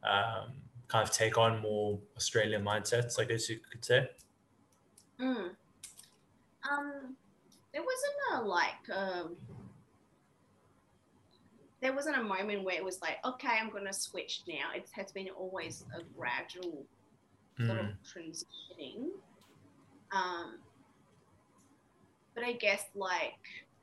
um, 0.04 0.54
kind 0.88 1.08
of 1.08 1.12
take 1.12 1.38
on 1.38 1.62
more 1.62 2.00
Australian 2.16 2.64
mindsets, 2.64 3.20
I 3.20 3.24
guess 3.24 3.50
you 3.50 3.60
could 3.72 3.84
say. 3.84 4.10
Mm. 5.20 5.50
Um, 6.70 7.16
there 7.74 7.84
wasn't 7.84 8.14
a 8.34 8.42
like 8.48 8.98
um, 8.98 9.36
there 11.82 11.94
wasn't 11.94 12.18
a 12.18 12.24
moment 12.24 12.64
where 12.64 12.76
it 12.76 12.84
was 12.84 13.02
like, 13.02 13.18
okay, 13.24 13.58
I'm 13.60 13.70
gonna 13.70 13.94
switch 13.94 14.42
now. 14.48 14.76
It 14.76 14.90
has 14.94 15.12
been 15.12 15.30
always 15.30 15.86
a 15.96 16.02
gradual 16.18 16.86
sort 17.60 17.80
mm. 17.80 17.90
of 17.90 17.96
transitioning. 18.04 19.10
Um, 20.12 20.60
but 22.34 22.44
I 22.44 22.54
guess 22.54 22.84
like 22.96 23.34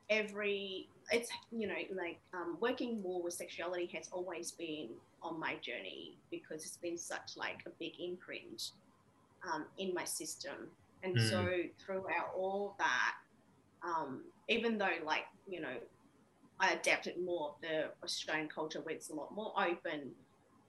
every 0.09 0.87
it's 1.11 1.29
you 1.51 1.67
know 1.67 1.75
like 1.95 2.19
um, 2.33 2.57
working 2.59 3.01
more 3.01 3.21
with 3.21 3.33
sexuality 3.33 3.89
has 3.93 4.09
always 4.11 4.51
been 4.51 4.89
on 5.21 5.39
my 5.39 5.55
journey 5.61 6.17
because 6.31 6.63
it's 6.65 6.77
been 6.77 6.97
such 6.97 7.37
like 7.37 7.59
a 7.65 7.69
big 7.79 7.93
imprint 7.99 8.71
um, 9.51 9.65
in 9.77 9.93
my 9.93 10.03
system 10.03 10.69
and 11.03 11.15
mm. 11.15 11.29
so 11.29 11.47
throughout 11.83 12.31
all 12.35 12.75
that 12.79 13.13
um, 13.83 14.21
even 14.49 14.77
though 14.77 14.97
like 15.05 15.25
you 15.47 15.61
know 15.61 15.75
i 16.59 16.71
adapted 16.71 17.15
more 17.23 17.49
of 17.49 17.61
the 17.61 17.85
australian 18.03 18.47
culture 18.47 18.79
where 18.81 18.95
it's 18.95 19.09
a 19.09 19.13
lot 19.13 19.33
more 19.33 19.53
open 19.57 20.11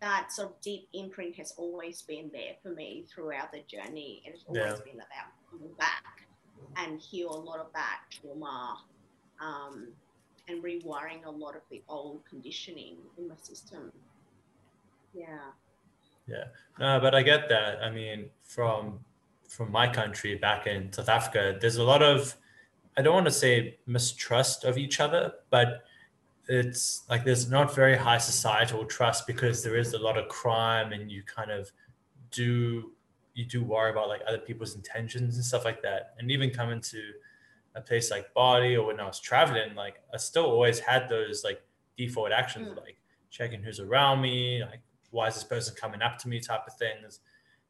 that 0.01 0.31
sort 0.31 0.49
of 0.49 0.61
deep 0.61 0.89
imprint 0.93 1.35
has 1.37 1.53
always 1.57 2.03
been 2.03 2.31
there 2.33 2.55
for 2.63 2.71
me 2.71 3.05
throughout 3.13 3.51
the 3.53 3.63
journey. 3.67 4.23
And 4.25 4.35
it's 4.35 4.45
always 4.47 4.65
yeah. 4.65 4.93
been 4.93 4.97
about 4.97 5.33
coming 5.51 5.73
back 5.79 6.27
and 6.77 7.01
heal 7.01 7.31
a 7.31 7.41
lot 7.41 7.61
of 7.61 7.67
that 7.75 8.01
trauma 8.11 8.79
um, 9.41 9.89
and 10.49 10.63
rewiring 10.63 11.25
a 11.25 11.31
lot 11.31 11.55
of 11.57 11.63
the 11.71 11.83
old 11.89 12.21
conditioning 12.29 12.97
in 13.19 13.29
my 13.29 13.35
system. 13.43 13.93
Yeah. 15.15 15.39
Yeah. 16.27 16.45
No 16.79 17.01
but 17.01 17.15
i 17.15 17.23
get 17.23 17.49
that. 17.49 17.83
I 17.83 17.91
mean 17.91 18.27
from 18.43 19.01
from 19.49 19.71
my 19.71 19.89
country 19.89 20.35
back 20.35 20.67
in 20.67 20.93
South 20.93 21.09
Africa, 21.09 21.57
there's 21.61 21.77
a 21.77 21.85
lot 21.85 22.03
of 22.03 22.37
I 22.99 23.03
don't 23.03 23.15
want 23.15 23.27
to 23.27 23.33
say 23.33 23.79
mistrust 23.87 24.65
of 24.65 24.79
each 24.79 25.01
other, 25.01 25.33
but 25.51 25.85
it's 26.49 27.05
like 27.11 27.25
there's 27.25 27.51
not 27.51 27.75
very 27.75 27.97
high 27.97 28.19
societal 28.19 28.85
trust 28.85 29.27
because 29.27 29.63
there 29.63 29.77
is 29.77 29.93
a 29.93 29.99
lot 29.99 30.17
of 30.17 30.29
crime 30.29 30.93
and 30.93 31.11
you 31.11 31.23
kind 31.23 31.51
of 31.51 31.71
do 32.31 32.93
you 33.35 33.45
do 33.45 33.63
worry 33.63 33.91
about 33.91 34.09
like 34.09 34.23
other 34.27 34.39
people's 34.39 34.75
intentions 34.75 35.37
and 35.37 35.45
stuff 35.45 35.65
like 35.65 35.83
that. 35.83 36.15
And 36.19 36.31
even 36.31 36.51
coming 36.51 36.81
to 36.81 37.13
a 37.75 37.83
place 37.83 38.11
like 38.11 38.33
Bali 38.33 38.77
or 38.77 38.87
when 38.87 38.99
I 38.99 39.07
was 39.07 39.21
traveling, 39.21 39.75
like 39.75 40.01
I 40.13 40.17
still 40.17 40.47
always 40.47 40.79
had 40.79 41.07
those 41.09 41.45
like 41.45 41.63
default 41.99 42.33
actions 42.33 42.69
mm. 42.69 42.77
like 42.77 42.97
checking 43.31 43.63
who's 43.63 43.79
around 43.79 44.23
me, 44.23 44.63
like 44.65 44.81
why 45.11 45.27
is 45.29 45.35
this 45.35 45.45
person 45.45 45.75
coming 45.79 46.01
up 46.01 46.17
to 46.19 46.29
me 46.29 46.41
type 46.41 46.63
of 46.67 46.75
things. 46.77 47.21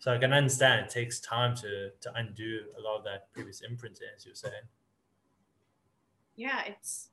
So 0.06 0.12
I 0.12 0.18
can 0.18 0.32
understand 0.32 0.86
it 0.86 0.88
takes 0.88 1.18
time 1.18 1.56
to 1.56 1.90
to 2.00 2.14
undo 2.14 2.60
a 2.78 2.80
lot 2.80 2.96
of 2.96 3.04
that 3.04 3.32
previous 3.32 3.60
imprinting, 3.62 4.06
as 4.16 4.24
you're 4.24 4.36
saying. 4.36 4.62
Yeah, 6.36 6.62
it's 6.64 7.08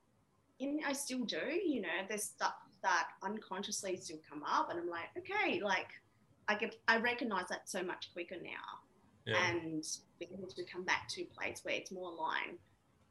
and 0.60 0.80
I 0.86 0.92
still 0.92 1.24
do, 1.24 1.40
you 1.66 1.80
know, 1.80 1.88
there's 2.08 2.22
stuff 2.22 2.54
that 2.84 3.08
unconsciously 3.24 3.96
still 3.96 4.18
come 4.30 4.44
up 4.44 4.70
and 4.70 4.78
I'm 4.78 4.88
like, 4.88 5.08
okay, 5.18 5.60
like 5.60 5.88
I 6.46 6.54
get 6.54 6.76
I 6.86 6.98
recognize 6.98 7.46
that 7.48 7.68
so 7.68 7.82
much 7.82 8.12
quicker 8.12 8.36
now. 8.40 8.84
Yeah. 9.26 9.44
And 9.44 9.84
being 10.20 10.30
able 10.38 10.46
to 10.50 10.64
come 10.64 10.84
back 10.84 11.08
to 11.08 11.22
a 11.22 11.26
place 11.36 11.62
where 11.64 11.74
it's 11.74 11.90
more 11.90 12.12
aligned. 12.12 12.58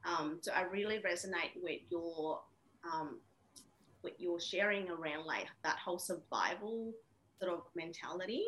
Um, 0.06 0.38
so 0.40 0.54
I 0.54 0.62
really 0.62 1.00
resonate 1.00 1.62
with 1.62 1.82
your 1.90 2.40
um, 2.90 3.20
what 4.00 4.13
you're 4.18 4.40
sharing 4.40 4.90
around 4.90 5.25
like 5.25 5.48
that 5.66 5.75
whole 5.75 6.00
survival 6.00 6.94
sort 7.42 7.52
of 7.52 7.63
mentality 7.75 8.46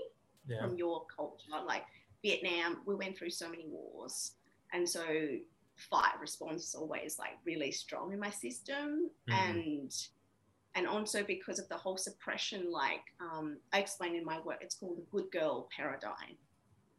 yeah. 0.48 0.62
from 0.62 0.78
your 0.78 1.06
culture. 1.16 1.52
Like 1.66 1.84
Vietnam, 2.22 2.82
we 2.86 2.96
went 2.96 3.18
through 3.18 3.32
so 3.32 3.50
many 3.50 3.66
wars, 3.68 4.34
and 4.74 4.88
so 4.88 5.04
fight 5.75 6.14
response 6.22 6.70
is 6.70 6.75
always 6.75 7.20
like 7.20 7.38
really 7.46 7.72
strong 7.72 8.14
in 8.14 8.20
my 8.20 8.30
system, 8.30 9.10
mm-hmm. 9.30 9.50
and 9.50 9.96
and 10.75 10.88
also 10.88 11.24
because 11.24 11.60
of 11.60 11.68
the 11.70 11.78
whole 11.78 11.98
suppression. 11.98 12.72
Like 12.72 13.04
um, 13.20 13.58
I 13.74 13.80
explained 13.80 14.16
in 14.16 14.25
my 14.25 14.40
work, 14.42 14.58
it's 14.62 14.75
called 14.75 14.98
the 14.98 15.06
good 15.12 15.32
girl 15.32 15.70
paradigm, 15.75 16.38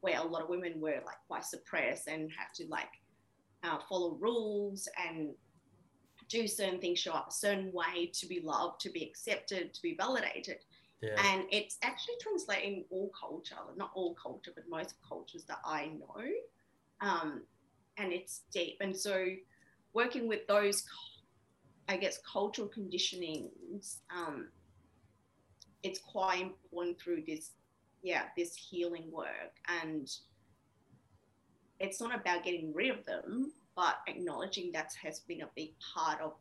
where 0.00 0.18
a 0.18 0.24
lot 0.24 0.42
of 0.42 0.48
women 0.48 0.80
were 0.80 1.00
like 1.04 1.18
quite 1.26 1.44
suppressed 1.44 2.08
and 2.08 2.30
had 2.30 2.48
to 2.56 2.66
like 2.68 2.88
uh, 3.62 3.78
follow 3.88 4.16
rules 4.20 4.88
and 5.08 5.30
do 6.28 6.46
certain 6.46 6.80
things, 6.80 6.98
show 6.98 7.12
up 7.12 7.28
a 7.28 7.32
certain 7.32 7.72
way 7.72 8.10
to 8.12 8.26
be 8.26 8.40
loved, 8.40 8.80
to 8.80 8.90
be 8.90 9.04
accepted, 9.04 9.72
to 9.74 9.82
be 9.82 9.94
validated. 9.94 10.58
Yeah. 11.06 11.32
And 11.32 11.44
it's 11.50 11.78
actually 11.82 12.14
translating 12.20 12.84
all 12.90 13.10
culture, 13.18 13.56
not 13.76 13.90
all 13.94 14.14
culture, 14.14 14.52
but 14.54 14.64
most 14.68 14.94
cultures 15.06 15.44
that 15.44 15.58
I 15.64 15.86
know. 15.98 16.24
Um, 17.00 17.42
and 17.98 18.12
it's 18.12 18.42
deep. 18.52 18.78
And 18.80 18.96
so 18.96 19.26
working 19.92 20.28
with 20.28 20.46
those, 20.46 20.84
I 21.88 21.96
guess, 21.96 22.18
cultural 22.30 22.68
conditionings, 22.68 23.98
um, 24.14 24.48
it's 25.82 26.00
quite 26.00 26.40
important 26.40 27.00
through 27.00 27.22
this, 27.26 27.50
yeah, 28.02 28.24
this 28.36 28.54
healing 28.54 29.10
work. 29.12 29.54
And 29.82 30.10
it's 31.78 32.00
not 32.00 32.14
about 32.14 32.44
getting 32.44 32.72
rid 32.74 32.90
of 32.90 33.04
them, 33.04 33.52
but 33.76 33.96
acknowledging 34.08 34.72
that 34.72 34.94
has 35.02 35.20
been 35.20 35.42
a 35.42 35.48
big 35.54 35.72
part 35.94 36.20
of 36.20 36.34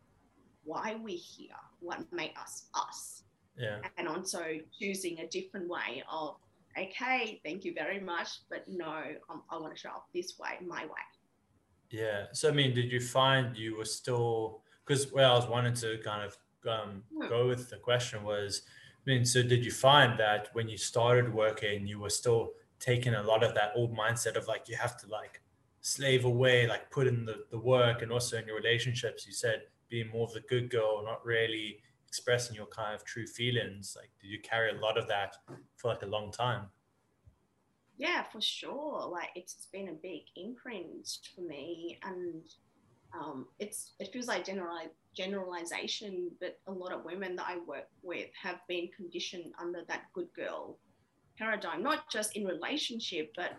why 0.64 0.96
we're 1.00 1.18
here, 1.18 1.56
what 1.80 2.00
made 2.12 2.34
us 2.42 2.66
us 2.74 3.24
yeah. 3.58 3.78
and 3.98 4.08
also 4.08 4.44
choosing 4.80 5.20
a 5.20 5.28
different 5.28 5.68
way 5.70 6.04
of 6.12 6.36
okay 6.78 7.40
thank 7.44 7.64
you 7.64 7.74
very 7.74 8.00
much 8.00 8.40
but 8.50 8.64
no 8.68 9.02
um, 9.30 9.42
i 9.50 9.58
want 9.58 9.74
to 9.74 9.80
show 9.80 9.90
up 9.90 10.08
this 10.14 10.38
way 10.40 10.58
my 10.66 10.84
way 10.86 11.06
yeah 11.92 12.26
so 12.34 12.50
i 12.50 12.52
mean 12.52 12.74
did 12.74 12.92
you 12.92 13.00
find 13.00 13.56
you 13.56 13.78
were 13.78 13.86
still 13.86 14.62
because 14.86 15.12
where 15.12 15.28
i 15.28 15.34
was 15.34 15.48
wanting 15.48 15.74
to 15.74 15.98
kind 16.04 16.24
of 16.24 16.38
um, 16.68 17.04
hmm. 17.14 17.28
go 17.30 17.48
with 17.48 17.70
the 17.70 17.78
question 17.78 18.24
was 18.24 18.64
i 19.06 19.10
mean 19.10 19.24
so 19.24 19.42
did 19.42 19.64
you 19.64 19.72
find 19.72 20.20
that 20.20 20.50
when 20.54 20.68
you 20.68 20.78
started 20.78 21.34
working 21.34 21.88
you 21.88 22.00
were 22.00 22.10
still 22.10 22.52
taking 22.80 23.14
a 23.14 23.24
lot 23.24 23.44
of 23.44 23.54
that 23.54 23.72
old 23.76 23.96
mindset 23.96 24.36
of 24.36 24.48
like 24.48 24.68
you 24.68 24.76
have 24.76 24.98
to 24.98 25.08
like 25.08 25.42
slave 25.82 26.26
away 26.26 26.68
like 26.68 26.90
put 26.90 27.08
in 27.08 27.26
the, 27.26 27.46
the 27.52 27.60
work 27.60 28.02
and 28.02 28.12
also 28.12 28.38
in 28.38 28.48
your 28.48 28.56
relationships 28.56 29.26
you 29.26 29.32
said 29.32 29.62
being 29.88 30.10
more 30.10 30.24
of 30.24 30.34
the 30.34 30.42
good 30.42 30.70
girl 30.70 31.04
not 31.06 31.24
really 31.24 31.80
expressing 32.16 32.56
your 32.56 32.66
kind 32.68 32.96
of 32.96 33.04
true 33.04 33.28
feelings 33.28 33.96
like 33.98 34.10
did 34.22 34.28
you 34.28 34.40
carry 34.42 34.72
a 34.72 34.82
lot 34.82 34.98
of 34.98 35.08
that 35.08 35.36
for 35.76 35.90
like 35.90 36.02
a 36.02 36.06
long 36.06 36.32
time? 36.32 36.68
Yeah 37.98 38.24
for 38.24 38.42
sure. 38.42 39.08
Like 39.08 39.30
it's 39.36 39.68
been 39.72 39.90
a 39.90 39.94
big 39.94 40.22
imprint 40.36 41.10
for 41.36 41.42
me 41.42 42.00
and 42.04 42.44
um, 43.14 43.48
it's 43.60 43.94
it 44.00 44.12
feels 44.14 44.28
like 44.28 44.46
general 44.46 44.78
generalization 45.16 46.32
but 46.42 46.60
a 46.68 46.72
lot 46.72 46.92
of 46.92 47.06
women 47.06 47.38
that 47.38 47.46
i 47.48 47.56
work 47.66 47.88
with 48.04 48.28
have 48.44 48.60
been 48.68 48.90
conditioned 48.94 49.54
under 49.58 49.82
that 49.88 50.02
good 50.14 50.28
girl 50.36 50.78
paradigm 51.38 51.82
not 51.82 52.12
just 52.12 52.36
in 52.36 52.44
relationship 52.44 53.32
but 53.38 53.54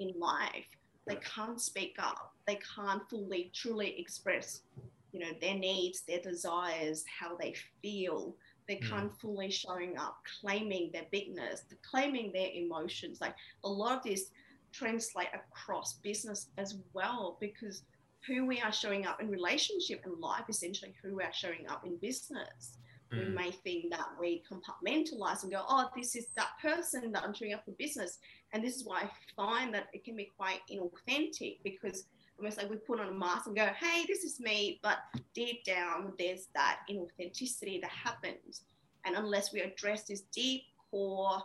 in 0.00 0.12
life. 0.18 0.66
They 1.06 1.16
can't 1.16 1.60
speak 1.60 1.96
up. 1.98 2.34
They 2.46 2.58
can't 2.76 3.08
fully 3.08 3.52
truly 3.54 3.98
express 3.98 4.62
you 5.12 5.20
know 5.20 5.32
their 5.40 5.54
needs 5.54 6.02
their 6.02 6.20
desires 6.20 7.04
how 7.18 7.36
they 7.36 7.54
feel 7.82 8.34
they 8.68 8.76
mm. 8.76 8.88
can't 8.88 9.20
fully 9.20 9.50
showing 9.50 9.96
up 9.98 10.18
claiming 10.40 10.90
their 10.92 11.06
bigness 11.10 11.62
claiming 11.82 12.32
their 12.32 12.50
emotions 12.52 13.20
like 13.20 13.34
a 13.64 13.68
lot 13.68 13.98
of 13.98 14.02
this 14.02 14.30
translate 14.72 15.28
across 15.34 15.94
business 15.94 16.48
as 16.56 16.76
well 16.92 17.36
because 17.40 17.82
who 18.26 18.46
we 18.46 18.60
are 18.60 18.72
showing 18.72 19.06
up 19.06 19.20
in 19.20 19.30
relationship 19.30 20.02
and 20.04 20.18
life, 20.20 20.44
essentially 20.48 20.94
who 21.02 21.16
we 21.16 21.22
are 21.22 21.32
showing 21.32 21.66
up 21.68 21.86
in 21.86 21.96
business. 21.96 22.78
Mm. 23.12 23.28
We 23.28 23.34
may 23.34 23.50
think 23.50 23.90
that 23.90 24.08
we 24.20 24.42
compartmentalize 24.50 25.42
and 25.42 25.52
go, 25.52 25.64
oh, 25.68 25.88
this 25.96 26.14
is 26.14 26.26
that 26.36 26.50
person 26.60 27.12
that 27.12 27.22
I'm 27.24 27.34
showing 27.34 27.54
up 27.54 27.64
for 27.64 27.72
business. 27.72 28.18
And 28.52 28.62
this 28.62 28.76
is 28.76 28.84
why 28.84 29.02
I 29.02 29.10
find 29.34 29.74
that 29.74 29.88
it 29.92 30.04
can 30.04 30.16
be 30.16 30.30
quite 30.36 30.60
inauthentic 30.70 31.58
because 31.64 32.04
almost 32.40 32.56
like 32.56 32.70
we 32.70 32.76
put 32.76 33.00
on 33.00 33.08
a 33.08 33.12
mask 33.12 33.46
and 33.46 33.56
go, 33.56 33.68
hey, 33.78 34.04
this 34.08 34.24
is 34.24 34.40
me. 34.40 34.80
But 34.82 34.98
deep 35.34 35.64
down, 35.64 36.12
there's 36.18 36.48
that 36.54 36.80
inauthenticity 36.90 37.80
that 37.82 37.90
happens. 37.90 38.62
And 39.04 39.14
unless 39.16 39.52
we 39.52 39.60
address 39.60 40.04
this 40.04 40.22
deep 40.32 40.62
core 40.90 41.42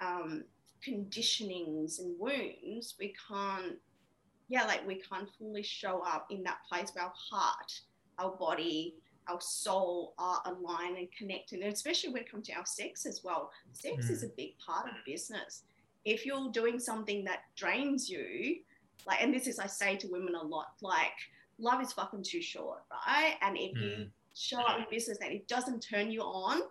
um, 0.00 0.44
conditionings 0.86 1.98
and 1.98 2.18
wounds, 2.18 2.94
we 2.98 3.14
can't, 3.28 3.76
yeah, 4.48 4.64
like 4.64 4.86
we 4.86 4.96
can't 4.96 5.28
fully 5.38 5.62
show 5.62 6.02
up 6.06 6.26
in 6.30 6.42
that 6.44 6.58
place 6.68 6.90
where 6.94 7.04
our 7.04 7.12
heart, 7.14 7.80
our 8.18 8.30
body, 8.30 8.94
our 9.28 9.40
soul 9.40 10.14
are 10.18 10.42
aligned 10.46 10.96
and 10.96 11.08
connected. 11.12 11.60
And 11.60 11.72
especially 11.72 12.12
when 12.12 12.22
it 12.22 12.30
comes 12.30 12.48
to 12.48 12.54
our 12.54 12.66
sex 12.66 13.04
as 13.04 13.22
well. 13.22 13.50
Sex 13.72 14.06
mm. 14.06 14.10
is 14.10 14.24
a 14.24 14.28
big 14.36 14.58
part 14.58 14.86
of 14.86 14.94
business. 15.04 15.62
If 16.06 16.24
you're 16.24 16.50
doing 16.50 16.80
something 16.80 17.24
that 17.24 17.40
drains 17.56 18.08
you, 18.08 18.56
like, 19.06 19.22
and 19.22 19.34
this 19.34 19.46
is 19.46 19.58
I 19.58 19.66
say 19.66 19.96
to 19.96 20.08
women 20.08 20.34
a 20.34 20.42
lot, 20.42 20.72
like, 20.80 21.12
love 21.58 21.82
is 21.82 21.92
fucking 21.92 22.22
too 22.22 22.42
short, 22.42 22.80
right? 22.90 23.34
And 23.42 23.56
if 23.56 23.76
mm. 23.76 23.82
you 23.82 24.06
show 24.34 24.58
up 24.58 24.78
in 24.78 24.86
business 24.90 25.18
and 25.22 25.32
it 25.32 25.46
doesn't 25.48 25.80
turn 25.80 26.10
you 26.10 26.20
on, 26.22 26.62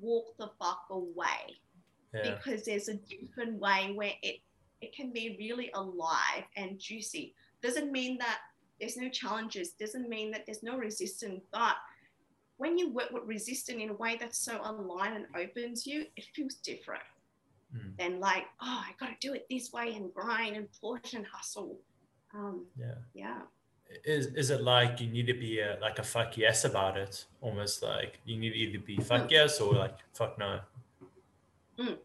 walk 0.00 0.36
the 0.38 0.50
fuck 0.58 0.84
away. 0.90 1.56
Yeah. 2.14 2.34
Because 2.34 2.64
there's 2.64 2.88
a 2.88 2.94
different 2.94 3.60
way 3.60 3.92
where 3.94 4.12
it 4.22 4.40
it 4.82 4.94
can 4.94 5.10
be 5.10 5.36
really 5.38 5.70
alive 5.74 6.44
and 6.56 6.78
juicy. 6.78 7.34
Doesn't 7.62 7.90
mean 7.90 8.18
that 8.18 8.40
there's 8.78 8.96
no 8.96 9.08
challenges, 9.08 9.70
doesn't 9.70 10.08
mean 10.08 10.30
that 10.32 10.44
there's 10.44 10.62
no 10.62 10.76
resistance, 10.76 11.42
but 11.50 11.76
when 12.58 12.76
you 12.76 12.90
work 12.90 13.10
with 13.10 13.24
resistance 13.24 13.78
in 13.82 13.88
a 13.88 13.94
way 13.94 14.16
that's 14.18 14.38
so 14.38 14.60
aligned 14.62 15.16
and 15.16 15.26
opens 15.34 15.86
you, 15.86 16.06
it 16.16 16.26
feels 16.34 16.54
different 16.56 17.02
mm. 17.76 17.96
than 17.98 18.20
like, 18.20 18.44
oh, 18.60 18.84
I 18.86 18.92
got 18.98 19.08
to 19.08 19.16
do 19.20 19.34
it 19.34 19.46
this 19.50 19.72
way 19.72 19.94
and 19.94 20.12
grind 20.12 20.56
and 20.56 20.68
push 20.80 21.14
and 21.14 21.26
hustle. 21.26 21.78
Um, 22.34 22.66
yeah. 22.78 22.94
Yeah. 23.14 23.40
Is, 24.04 24.26
is 24.26 24.50
it 24.50 24.62
like 24.62 25.00
you 25.00 25.08
need 25.08 25.26
to 25.28 25.34
be 25.34 25.60
a, 25.60 25.78
like 25.80 25.98
a 25.98 26.02
fuck 26.02 26.36
yes 26.36 26.64
about 26.64 26.96
it? 26.96 27.24
Almost 27.40 27.82
like 27.82 28.18
you 28.24 28.36
need 28.38 28.50
to 28.50 28.56
either 28.56 28.78
be 28.78 28.96
fuck 28.96 29.22
mm. 29.22 29.30
yes 29.30 29.60
or 29.60 29.74
like 29.74 29.98
fuck 30.12 30.38
no. 30.38 30.60
Mm. 31.78 31.98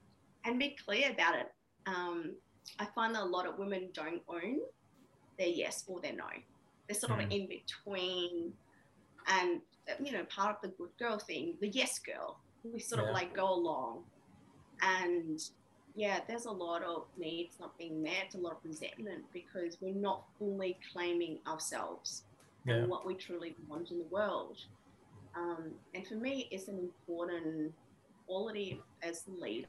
And 0.46 0.60
be 0.60 0.76
clear 0.86 1.12
about 1.12 1.36
it. 1.36 1.52
Um, 1.88 2.36
I 2.80 2.86
find 2.86 3.16
that 3.16 3.24
a 3.24 3.26
lot 3.26 3.48
of 3.48 3.58
women 3.58 3.90
don't 3.94 4.22
own 4.30 4.60
their 5.38 5.48
yes 5.48 5.84
or 5.88 6.00
their 6.00 6.14
no. 6.14 6.26
They're 6.88 7.00
sort 7.00 7.14
of 7.14 7.26
hmm. 7.26 7.32
in 7.32 7.48
between 7.48 8.54
and 9.28 9.62
you 10.04 10.12
know 10.12 10.24
part 10.26 10.56
of 10.56 10.62
the 10.62 10.68
good 10.78 10.90
girl 11.00 11.18
thing 11.18 11.56
the 11.60 11.68
yes 11.68 12.00
girl 12.00 12.40
we 12.64 12.80
sort 12.80 13.02
yeah. 13.02 13.08
of 13.08 13.14
like 13.14 13.36
go 13.36 13.52
along 13.54 14.04
and 14.82 15.40
yeah 15.96 16.20
there's 16.28 16.46
a 16.46 16.52
lot 16.52 16.84
of 16.84 17.06
needs 17.18 17.56
not 17.60 17.78
being 17.78 18.02
met 18.02 18.34
a 18.36 18.38
lot 18.38 18.54
of 18.54 18.58
resentment 18.64 19.24
because 19.34 19.78
we're 19.82 19.94
not 19.94 20.24
fully 20.38 20.78
claiming 20.92 21.38
ourselves 21.48 22.24
yeah. 22.66 22.76
and 22.76 22.90
what 22.90 23.06
we 23.06 23.14
truly 23.14 23.56
want 23.68 23.92
in 23.92 23.98
the 23.98 24.06
world 24.06 24.58
um, 25.36 25.72
and 25.94 26.06
for 26.08 26.16
me 26.16 26.48
it's 26.52 26.68
an 26.68 26.78
important 26.78 27.72
quality 28.28 28.82
as 29.02 29.24
a 29.28 29.44
leader 29.44 29.68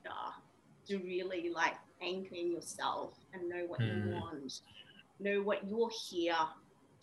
to 0.86 0.98
really 0.98 1.50
like 1.50 1.74
anchor 2.02 2.34
in 2.34 2.52
yourself 2.52 3.14
and 3.32 3.48
know 3.48 3.64
what 3.66 3.80
mm. 3.80 4.06
you 4.06 4.12
want 4.12 4.60
know 5.20 5.40
what 5.40 5.68
you're 5.68 5.90
here 6.08 6.34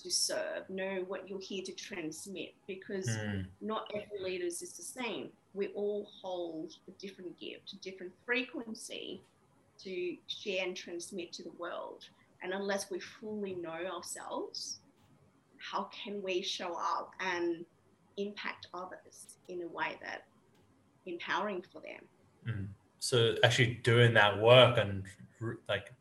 to 0.01 0.09
serve, 0.09 0.69
know 0.69 1.03
what 1.07 1.27
you're 1.29 1.41
here 1.41 1.63
to 1.63 1.73
transmit, 1.73 2.53
because 2.67 3.07
mm. 3.07 3.45
not 3.61 3.91
every 3.93 4.23
leader 4.23 4.45
is 4.45 4.59
the 4.59 4.83
same. 4.83 5.29
We 5.53 5.67
all 5.69 6.07
hold 6.21 6.73
a 6.87 6.91
different 6.91 7.39
gift, 7.39 7.73
a 7.73 7.77
different 7.77 8.13
frequency 8.25 9.21
to 9.83 10.17
share 10.27 10.65
and 10.65 10.75
transmit 10.75 11.33
to 11.33 11.43
the 11.43 11.51
world. 11.57 12.05
And 12.41 12.53
unless 12.53 12.89
we 12.89 12.99
fully 12.99 13.55
know 13.55 13.69
ourselves, 13.71 14.79
how 15.57 15.89
can 15.91 16.21
we 16.21 16.41
show 16.41 16.73
up 16.73 17.11
and 17.19 17.65
impact 18.17 18.67
others 18.73 19.37
in 19.47 19.61
a 19.63 19.67
way 19.67 19.97
that 20.01 20.25
empowering 21.05 21.63
for 21.73 21.81
them? 21.81 22.03
Mm. 22.47 22.67
So 22.99 23.35
actually 23.43 23.79
doing 23.83 24.13
that 24.13 24.39
work 24.39 24.77
and 24.77 25.03
like 25.67 25.93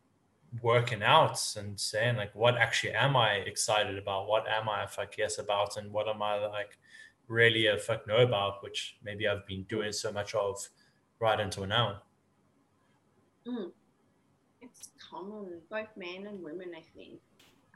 working 0.61 1.03
out 1.03 1.39
and 1.57 1.79
saying 1.79 2.17
like 2.17 2.33
what 2.33 2.57
actually 2.57 2.91
am 2.93 3.15
i 3.15 3.33
excited 3.33 3.97
about 3.97 4.27
what 4.27 4.47
am 4.47 4.67
i 4.67 4.85
fuck 4.85 5.15
yes 5.17 5.37
about 5.37 5.77
and 5.77 5.91
what 5.91 6.07
am 6.07 6.21
i 6.23 6.35
like 6.47 6.77
really 7.29 7.67
a 7.67 7.77
fuck 7.77 8.07
no 8.07 8.17
about 8.17 8.61
which 8.63 8.97
maybe 9.03 9.27
i've 9.27 9.45
been 9.45 9.63
doing 9.63 9.91
so 9.91 10.11
much 10.11 10.33
of 10.35 10.57
right 11.19 11.39
until 11.39 11.65
now 11.65 12.01
mm. 13.47 13.71
it's 14.61 14.89
common 15.09 15.47
both 15.69 15.87
men 15.95 16.27
and 16.27 16.43
women 16.43 16.69
i 16.75 16.83
think 16.95 17.19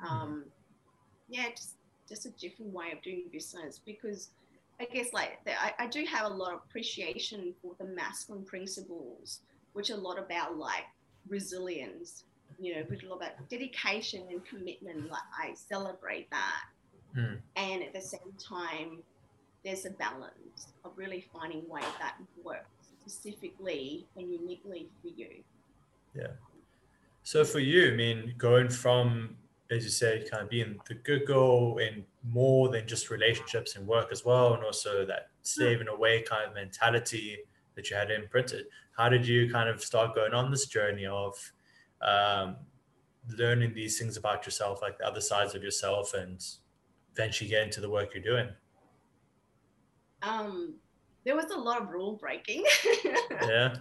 mm-hmm. 0.04 0.14
um, 0.14 0.44
mm. 0.46 0.50
yeah 1.30 1.50
just 1.56 1.76
just 2.10 2.26
a 2.26 2.32
different 2.32 2.74
way 2.74 2.92
of 2.92 3.02
doing 3.02 3.24
business 3.32 3.80
because 3.86 4.30
i 4.80 4.86
guess 4.86 5.14
like 5.14 5.40
I, 5.48 5.86
I 5.86 5.88
do 5.88 6.04
have 6.06 6.30
a 6.30 6.34
lot 6.34 6.54
of 6.54 6.60
appreciation 6.68 7.54
for 7.62 7.74
the 7.80 7.86
masculine 7.86 8.44
principles 8.44 9.40
which 9.74 9.90
are 9.90 9.96
a 9.96 9.98
lot 9.98 10.20
about 10.20 10.58
like 10.58 10.84
resilience 11.30 12.26
you 12.60 12.76
know, 12.76 12.82
which 12.88 13.04
a 13.04 13.08
lot 13.08 13.18
about 13.18 13.50
dedication 13.50 14.24
and 14.30 14.44
commitment. 14.46 15.10
Like 15.10 15.22
I 15.38 15.54
celebrate 15.54 16.30
that. 16.32 16.64
Mm. 17.18 17.38
And 17.56 17.84
at 17.84 17.94
the 17.94 18.02
same 18.02 18.34
time, 18.40 19.00
there's 19.64 19.86
a 19.86 19.92
balance 19.92 20.74
of 20.84 20.92
really 20.96 21.26
finding 21.34 21.68
ways 21.70 21.86
that 22.00 22.16
works 22.44 22.68
specifically 23.06 24.06
and 24.18 24.32
uniquely 24.32 24.90
for 25.02 25.08
you. 25.08 25.44
Yeah. 26.14 26.28
So 27.24 27.46
for 27.46 27.60
you, 27.60 27.94
I 27.94 27.96
mean, 27.96 28.34
going 28.38 28.70
from, 28.70 29.38
as 29.72 29.84
you 29.84 29.90
say, 29.90 30.28
kind 30.30 30.44
of 30.44 30.50
being 30.50 30.78
the 30.88 30.96
good 30.96 31.26
girl 31.26 31.78
in 31.78 32.04
more 32.24 32.70
than 32.70 32.86
just 32.88 33.10
relationships 33.10 33.76
and 33.76 33.88
work 33.88 34.10
as 34.12 34.26
well, 34.26 34.54
and 34.54 34.64
also 34.64 35.06
that 35.06 35.30
saving 35.42 35.88
away 35.88 36.22
kind 36.22 36.48
of 36.48 36.54
mentality 36.54 37.38
that 37.76 37.90
you 37.90 37.96
had 37.96 38.12
imprinted. 38.12 38.66
How 38.98 39.10
did 39.10 39.26
you 39.26 39.52
kind 39.52 39.70
of 39.70 39.82
start 39.82 40.14
going 40.14 40.34
on 40.34 40.52
this 40.52 40.68
journey 40.68 41.06
of 41.06 41.36
um, 42.02 42.58
learning 43.38 43.74
these 43.74 43.98
things 43.98 44.18
about 44.18 44.46
yourself, 44.46 44.82
like 44.82 44.98
the 44.98 45.08
other 45.08 45.22
sides 45.22 45.56
of 45.56 45.64
yourself, 45.64 46.14
and 46.14 46.46
eventually 47.14 47.50
get 47.50 47.64
into 47.64 47.82
the 47.82 47.90
work 47.90 48.14
you're 48.14 48.24
doing? 48.24 48.50
Um, 50.24 50.74
there 51.26 51.36
was 51.36 51.52
a 51.52 51.58
lot 51.58 51.82
of 51.82 51.90
rule 51.90 52.14
breaking. 52.14 52.64
yeah. 53.32 53.76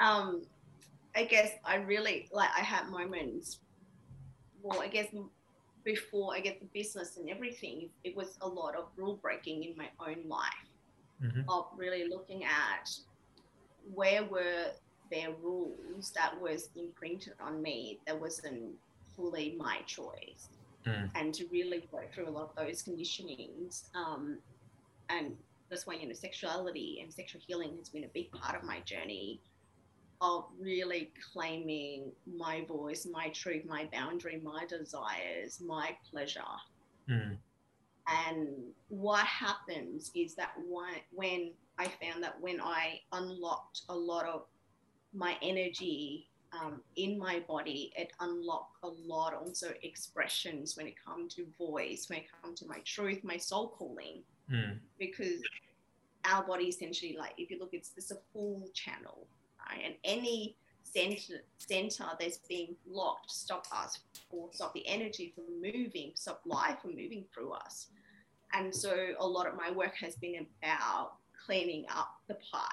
Um, 0.00 0.42
I 1.14 1.24
guess 1.24 1.50
I 1.64 1.76
really 1.76 2.28
like. 2.32 2.50
I 2.56 2.60
had 2.60 2.88
moments. 2.90 3.60
Well, 4.62 4.80
I 4.80 4.88
guess 4.88 5.06
before 5.84 6.34
I 6.34 6.40
get 6.40 6.60
the 6.60 6.66
business 6.66 7.16
and 7.16 7.30
everything, 7.30 7.88
it 8.04 8.16
was 8.16 8.36
a 8.40 8.48
lot 8.48 8.74
of 8.74 8.88
rule 8.96 9.18
breaking 9.22 9.64
in 9.64 9.76
my 9.76 9.88
own 10.00 10.28
life. 10.28 10.52
Mm-hmm. 11.22 11.48
Of 11.48 11.66
really 11.76 12.08
looking 12.08 12.44
at 12.44 12.90
where 13.94 14.24
were 14.24 14.72
their 15.10 15.30
rules 15.42 16.10
that 16.14 16.38
was 16.40 16.68
imprinted 16.76 17.34
on 17.40 17.62
me 17.62 18.00
that 18.06 18.20
wasn't 18.20 18.74
fully 19.14 19.54
my 19.58 19.78
choice. 19.86 20.48
Mm. 20.86 21.10
And 21.14 21.34
to 21.34 21.46
really 21.50 21.88
go 21.90 22.00
through 22.12 22.28
a 22.28 22.30
lot 22.30 22.50
of 22.54 22.66
those 22.66 22.82
conditionings. 22.82 23.84
Um, 23.94 24.38
and 25.08 25.36
that's 25.70 25.86
why, 25.86 25.94
you 25.94 26.06
know, 26.06 26.14
sexuality 26.14 27.00
and 27.02 27.12
sexual 27.12 27.40
healing 27.46 27.76
has 27.78 27.88
been 27.88 28.04
a 28.04 28.08
big 28.08 28.30
part 28.32 28.56
of 28.56 28.62
my 28.62 28.80
journey 28.80 29.40
of 30.20 30.44
really 30.58 31.12
claiming 31.32 32.10
my 32.26 32.64
voice, 32.66 33.06
my 33.10 33.28
truth, 33.30 33.64
my 33.66 33.88
boundary, 33.92 34.40
my 34.42 34.64
desires, 34.66 35.60
my 35.60 35.96
pleasure. 36.10 36.40
Mm. 37.10 37.36
And 38.08 38.48
what 38.88 39.26
happens 39.26 40.10
is 40.14 40.34
that 40.36 40.52
when 41.12 41.52
I 41.78 41.84
found 41.84 42.22
that 42.22 42.40
when 42.40 42.60
I 42.60 43.00
unlocked 43.12 43.82
a 43.88 43.94
lot 43.94 44.26
of 44.26 44.44
my 45.12 45.36
energy 45.42 46.28
um, 46.52 46.80
in 46.94 47.18
my 47.18 47.40
body, 47.40 47.92
it 47.96 48.12
unlocked 48.20 48.76
a 48.84 48.88
lot 48.88 49.34
also 49.34 49.72
expressions 49.82 50.76
when 50.76 50.86
it 50.86 50.94
comes 51.04 51.34
to 51.34 51.46
voice, 51.58 52.08
when 52.08 52.20
it 52.20 52.26
comes 52.42 52.60
to 52.60 52.66
my 52.66 52.78
truth, 52.84 53.22
my 53.24 53.36
soul 53.36 53.74
calling. 53.76 54.22
Mm. 54.50 54.78
Because 54.98 55.42
our 56.24 56.44
body 56.44 56.64
essentially, 56.64 57.16
like 57.18 57.34
if 57.38 57.50
you 57.50 57.58
look, 57.58 57.70
it's 57.72 57.90
this 57.90 58.10
a 58.10 58.16
full 58.32 58.68
channel, 58.74 59.26
right? 59.68 59.82
And 59.84 59.94
any 60.04 60.56
center 60.82 61.42
center 61.58 62.04
that's 62.18 62.38
being 62.48 62.76
blocked 62.86 63.30
stop 63.30 63.66
us 63.72 63.98
or 64.30 64.48
stop 64.52 64.72
the 64.74 64.86
energy 64.86 65.32
from 65.34 65.44
moving, 65.60 66.12
stop 66.14 66.40
life 66.44 66.78
from 66.82 66.90
moving 66.90 67.24
through 67.32 67.52
us. 67.52 67.88
And 68.52 68.74
so 68.74 69.08
a 69.18 69.26
lot 69.26 69.46
of 69.46 69.56
my 69.56 69.70
work 69.70 69.94
has 70.00 70.16
been 70.16 70.46
about 70.62 71.12
cleaning 71.44 71.84
up 71.94 72.10
the 72.28 72.34
pipe 72.34 72.70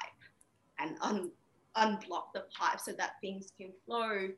and 0.79 0.95
un- 1.01 1.31
unblock 1.75 2.33
the 2.33 2.45
pipe 2.57 2.79
so 2.79 2.91
that 2.93 3.13
things 3.21 3.51
can 3.57 3.71
flow. 3.85 4.29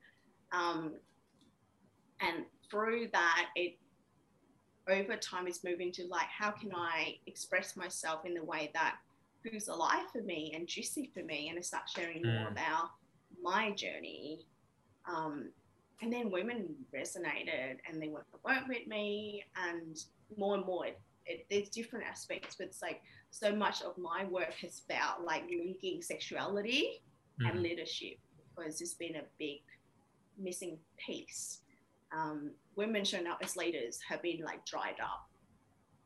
Um, 0.52 0.94
and 2.22 2.46
through 2.70 3.10
that, 3.12 3.48
it 3.56 3.78
over 4.88 5.16
time 5.16 5.48
is 5.48 5.64
moving 5.64 5.92
to 5.94 6.06
like 6.08 6.28
how 6.28 6.52
can 6.52 6.72
I 6.76 7.18
express 7.28 7.76
myself 7.76 8.26
in 8.26 8.34
the 8.34 8.44
way 8.44 8.72
that 8.74 8.96
feels 9.44 9.68
alive 9.68 10.06
for 10.12 10.22
me 10.22 10.54
and 10.56 10.68
juicy 10.68 11.12
for 11.14 11.24
me 11.24 11.50
and 11.50 11.58
I 11.58 11.62
start 11.62 11.84
sharing 11.90 12.24
mm. 12.24 12.40
more 12.40 12.50
about 12.50 12.92
my 13.42 13.72
journey. 13.72 14.46
Um, 15.08 15.50
and 16.02 16.12
then 16.12 16.30
women 16.30 16.76
resonated 16.94 17.78
and 17.90 18.02
they 18.02 18.10
want 18.10 18.26
to 18.32 18.40
work 18.44 18.68
with 18.68 18.88
me 18.88 19.44
and 19.70 20.04
more 20.38 20.56
and 20.56 20.66
more 20.66 20.88
it, 20.88 21.00
it, 21.26 21.46
there's 21.50 21.70
different 21.70 22.06
aspects 22.06 22.56
but 22.56 22.68
it's 22.68 22.82
like 22.82 23.02
so 23.32 23.56
much 23.56 23.82
of 23.82 23.98
my 23.98 24.26
work 24.26 24.54
has 24.62 24.82
about 24.90 25.24
like 25.24 25.44
linking 25.50 26.02
sexuality 26.02 27.02
mm. 27.42 27.50
and 27.50 27.62
leadership 27.62 28.18
because 28.56 28.82
it's 28.82 28.94
been 28.94 29.16
a 29.16 29.24
big 29.40 29.62
missing 30.38 30.78
piece 30.98 31.62
um, 32.16 32.52
women 32.76 33.04
showing 33.04 33.28
up 33.28 33.40
as 33.44 33.56
leaders 33.56 34.00
have 34.08 34.22
been 34.22 34.42
like 34.44 34.66
dried 34.66 35.00
up 35.02 35.30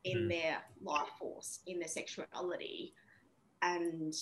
in 0.03 0.17
mm. 0.19 0.29
their 0.29 0.58
life 0.82 1.08
force 1.17 1.60
in 1.67 1.79
their 1.79 1.88
sexuality 1.88 2.93
and 3.62 4.13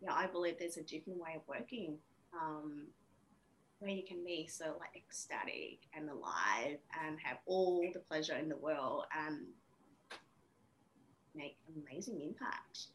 yeah 0.00 0.12
i 0.12 0.26
believe 0.26 0.54
there's 0.58 0.76
a 0.76 0.82
different 0.82 1.18
way 1.18 1.34
of 1.34 1.42
working 1.48 1.96
um, 2.34 2.86
where 3.78 3.90
you 3.90 4.02
can 4.06 4.24
be 4.24 4.46
so 4.46 4.76
like 4.78 4.96
ecstatic 4.96 5.78
and 5.94 6.10
alive 6.10 6.78
and 7.04 7.18
have 7.22 7.38
all 7.46 7.84
the 7.92 8.00
pleasure 8.00 8.34
in 8.34 8.48
the 8.48 8.56
world 8.56 9.04
and 9.16 9.46
make 11.34 11.56
amazing 11.76 12.20
impact. 12.20 12.88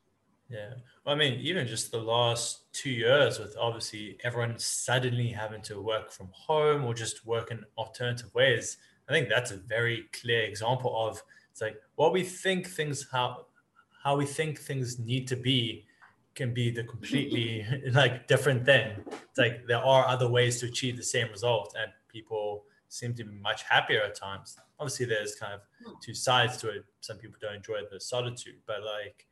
Yeah. 0.49 0.73
Well, 1.05 1.15
I 1.15 1.17
mean, 1.17 1.39
even 1.39 1.67
just 1.67 1.91
the 1.91 1.99
last 1.99 2.71
two 2.73 2.91
years 2.91 3.39
with 3.39 3.55
obviously 3.59 4.17
everyone 4.23 4.57
suddenly 4.59 5.29
having 5.29 5.61
to 5.63 5.81
work 5.81 6.11
from 6.11 6.29
home 6.31 6.83
or 6.83 6.93
just 6.93 7.25
work 7.25 7.51
in 7.51 7.63
alternative 7.77 8.33
ways, 8.35 8.77
I 9.09 9.13
think 9.13 9.29
that's 9.29 9.51
a 9.51 9.57
very 9.57 10.05
clear 10.13 10.43
example 10.43 10.95
of 11.07 11.21
it's 11.51 11.61
like 11.61 11.77
what 11.95 12.13
we 12.13 12.23
think 12.23 12.67
things 12.67 13.07
how 13.11 13.45
how 14.03 14.17
we 14.17 14.25
think 14.25 14.59
things 14.59 14.99
need 14.99 15.27
to 15.29 15.35
be 15.35 15.85
can 16.35 16.53
be 16.53 16.71
the 16.71 16.83
completely 16.83 17.65
like 17.91 18.27
different 18.27 18.65
thing. 18.65 18.91
It's 19.07 19.37
like 19.37 19.67
there 19.67 19.77
are 19.77 20.07
other 20.07 20.27
ways 20.27 20.59
to 20.59 20.67
achieve 20.67 20.97
the 20.97 21.03
same 21.03 21.29
result, 21.29 21.75
and 21.79 21.91
people 22.09 22.65
seem 22.89 23.13
to 23.15 23.23
be 23.23 23.31
much 23.39 23.63
happier 23.63 24.01
at 24.03 24.15
times. 24.15 24.57
Obviously, 24.79 25.05
there's 25.05 25.35
kind 25.35 25.53
of 25.53 25.61
hmm. 25.83 25.93
two 26.01 26.13
sides 26.13 26.57
to 26.57 26.69
it. 26.69 26.85
Some 27.01 27.17
people 27.17 27.37
don't 27.41 27.55
enjoy 27.55 27.81
the 27.91 27.99
solitude, 27.99 28.57
but 28.65 28.83
like 28.83 29.27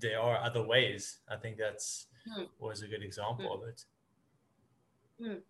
there 0.00 0.20
are 0.20 0.38
other 0.38 0.62
ways. 0.62 1.18
I 1.28 1.36
think 1.36 1.56
that's 1.58 2.06
mm. 2.28 2.46
was 2.58 2.82
a 2.82 2.88
good 2.88 3.02
example 3.02 3.46
mm. 3.46 3.62
of 3.62 3.68
it. 3.68 3.84
Mm. 5.20 5.40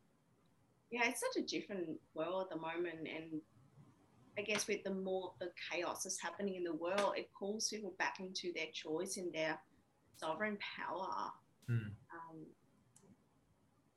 Yeah, 0.91 1.09
it's 1.09 1.21
such 1.21 1.43
a 1.43 1.47
different 1.47 1.99
world 2.15 2.45
at 2.45 2.51
the 2.51 2.61
moment, 2.61 3.09
and 3.09 3.41
I 4.39 4.43
guess 4.43 4.67
with 4.69 4.85
the 4.85 4.95
more 4.95 5.33
the 5.41 5.51
chaos 5.71 6.05
that's 6.05 6.21
happening 6.21 6.55
in 6.55 6.65
the 6.65 6.75
world, 6.75 7.15
it 7.17 7.29
calls 7.37 7.69
people 7.69 7.95
back 7.99 8.21
into 8.21 8.53
their 8.55 8.69
choice 8.73 9.17
and 9.17 9.33
their 9.33 9.59
sovereign 10.17 10.59
power. 10.77 11.33
Mm. 11.69 11.91
Um, 12.13 12.47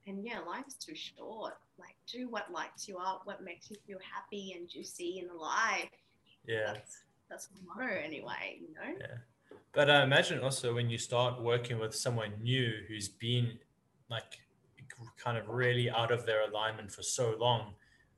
and 0.07 0.25
yeah, 0.25 0.39
life 0.39 0.65
is 0.67 0.73
too 0.73 0.95
short. 0.95 1.53
Like, 1.77 1.95
do 2.11 2.27
what 2.29 2.51
lights 2.51 2.87
you 2.87 2.97
up, 2.97 3.21
what 3.25 3.43
makes 3.43 3.69
you 3.69 3.77
feel 3.85 3.99
happy 4.11 4.55
and 4.57 4.67
juicy 4.67 5.19
and 5.19 5.29
alive. 5.29 5.89
Yeah. 6.47 6.73
That's, 6.73 7.03
that's 7.29 7.49
my 7.53 7.85
motto, 7.85 7.95
anyway, 8.03 8.59
you 8.59 8.73
know? 8.73 8.97
Yeah. 8.99 9.17
But 9.73 9.89
I 9.89 10.03
imagine 10.03 10.39
also 10.39 10.73
when 10.73 10.89
you 10.89 10.97
start 10.97 11.41
working 11.41 11.79
with 11.79 11.95
someone 11.95 12.33
new 12.41 12.71
who's 12.87 13.07
been 13.07 13.59
like 14.09 14.39
kind 15.17 15.37
of 15.37 15.47
really 15.47 15.89
out 15.89 16.11
of 16.11 16.25
their 16.25 16.49
alignment 16.49 16.91
for 16.91 17.03
so 17.03 17.35
long, 17.39 17.73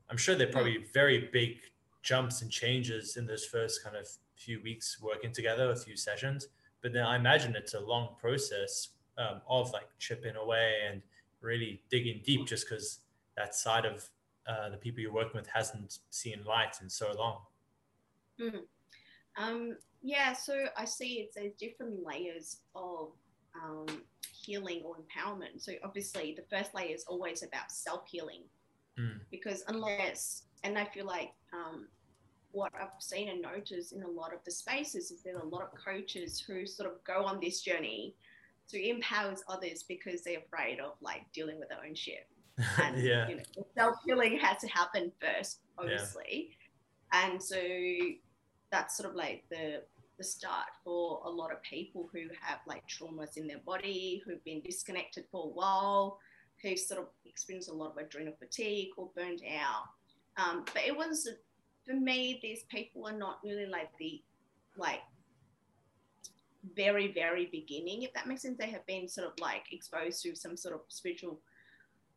I'm 0.10 0.18
sure 0.18 0.36
there 0.36 0.48
are 0.48 0.52
probably 0.52 0.78
mm. 0.78 0.94
very 0.94 1.30
big 1.32 1.58
jumps 2.02 2.42
and 2.42 2.50
changes 2.50 3.18
in 3.18 3.26
those 3.26 3.46
first 3.46 3.84
kind 3.84 3.96
of 3.96 4.08
few 4.36 4.62
weeks 4.64 4.98
working 5.02 5.32
together, 5.32 5.70
a 5.72 5.76
few 5.76 5.96
sessions 5.96 6.48
but 6.82 6.94
then 6.94 7.04
I 7.04 7.16
imagine 7.16 7.56
it's 7.56 7.74
a 7.74 7.80
long 7.80 8.16
process 8.18 8.90
um, 9.18 9.42
of 9.48 9.72
like 9.72 9.88
chipping 10.00 10.36
away 10.36 10.74
and 10.90 11.02
really 11.42 11.82
digging 11.90 12.22
deep 12.24 12.48
just 12.48 12.68
because 12.68 13.00
that 13.38 13.56
side 13.56 13.86
of 13.86 14.10
uh, 14.48 14.70
the 14.70 14.78
people 14.78 15.00
you're 15.00 15.14
working 15.14 15.36
with 15.36 15.48
hasn't 15.48 16.00
seen 16.10 16.44
light 16.46 16.78
in 16.82 16.90
so 16.90 17.14
long. 17.16 17.38
Mm. 18.40 18.62
Um, 19.38 19.78
yeah, 20.02 20.34
so 20.34 20.66
I 20.78 20.86
see 20.86 21.16
it's 21.16 21.38
a 21.38 21.54
different 21.60 22.06
layers 22.06 22.58
of 22.76 23.12
um, 23.56 23.86
healing 24.34 24.82
or 24.84 24.96
empowerment. 24.96 25.62
So 25.62 25.74
obviously, 25.84 26.36
the 26.36 26.56
first 26.56 26.74
layer 26.74 26.94
is 26.94 27.06
always 27.08 27.44
about 27.44 27.72
self 27.72 28.08
healing, 28.08 28.44
mm. 29.00 29.20
because 29.30 29.64
unless, 29.68 30.44
and 30.64 30.78
I 30.78 30.86
feel 30.86 31.06
like 31.06 31.34
um, 31.54 31.88
what 32.52 32.72
I've 32.80 32.90
seen 33.00 33.30
and 33.30 33.42
noticed 33.42 33.94
in 33.94 34.04
a 34.04 34.08
lot 34.08 34.34
of 34.34 34.40
the 34.46 34.52
spaces 34.52 35.12
is 35.12 35.22
there's 35.24 35.42
a 35.42 35.46
lot 35.46 35.62
of 35.62 35.70
coaches 35.74 36.40
who 36.40 36.66
sort 36.66 36.92
of 36.92 37.04
go 37.04 37.24
on 37.24 37.40
this 37.40 37.62
journey 37.62 38.16
to 38.70 38.90
empower 38.90 39.36
others 39.48 39.84
because 39.84 40.24
they're 40.24 40.40
afraid 40.40 40.80
of 40.80 40.94
like 41.02 41.22
dealing 41.34 41.60
with 41.60 41.70
their 41.70 41.80
own 41.86 41.96
shit. 41.96 42.28
And 42.82 43.02
yeah. 43.02 43.28
you 43.28 43.38
know, 43.38 43.44
self 43.76 43.96
healing 44.06 44.38
has 44.40 44.58
to 44.62 44.68
happen 44.68 45.12
first, 45.22 45.60
obviously. 45.78 46.50
Yeah. 47.14 47.26
And 47.26 47.42
so 47.42 47.58
that's 48.72 48.98
sort 48.98 49.10
of 49.10 49.16
like 49.16 49.44
the 49.50 49.84
the 50.18 50.24
start 50.24 50.68
for 50.84 51.22
a 51.26 51.30
lot 51.30 51.52
of 51.52 51.62
people 51.64 52.08
who 52.14 52.22
have 52.42 52.60
like 52.68 52.84
traumas 52.88 53.38
in 53.38 53.48
their 53.48 53.58
body, 53.60 54.22
who've 54.24 54.44
been 54.44 54.62
disconnected 54.62 55.26
for 55.32 55.46
a 55.46 55.50
while, 55.50 56.20
who 56.62 56.78
sort 56.78 57.00
of 57.00 57.08
experienced 57.26 57.70
a 57.70 57.74
lot 57.74 57.92
of 57.92 57.98
adrenal 57.98 58.34
fatigue 58.38 58.90
or 58.98 59.10
burned 59.16 59.42
out. 59.60 59.86
Um, 60.38 60.64
but 60.74 60.84
it 60.86 60.96
was 60.96 61.28
for 61.86 61.94
me, 61.94 62.40
these 62.44 62.64
people 62.70 63.08
are 63.08 63.18
not 63.18 63.40
really 63.44 63.66
like 63.66 63.90
the 63.98 64.22
like 64.78 65.02
very 66.76 67.12
very 67.12 67.48
beginning 67.52 68.04
if 68.04 68.14
that 68.14 68.28
makes 68.28 68.44
sense 68.44 68.56
they 68.58 68.70
have 68.70 68.86
been 68.86 69.08
sort 69.08 69.26
of 69.26 69.34
like 69.40 69.64
exposed 69.72 70.22
to 70.22 70.36
some 70.36 70.56
sort 70.56 70.76
of 70.76 70.82
spiritual 70.90 71.40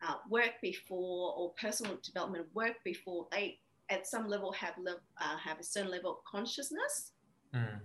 uh, 0.06 0.16
work 0.28 0.52
before 0.60 1.34
or 1.34 1.50
personal 1.58 1.98
development 2.02 2.46
work 2.52 2.74
before 2.84 3.26
they 3.32 3.58
at 3.90 4.06
some 4.06 4.28
level 4.28 4.52
have 4.52 4.74
uh, 4.86 5.36
have 5.36 5.58
a 5.58 5.64
certain 5.64 5.90
level 5.90 6.10
of 6.10 6.24
consciousness 6.24 7.12
mm. 7.54 7.80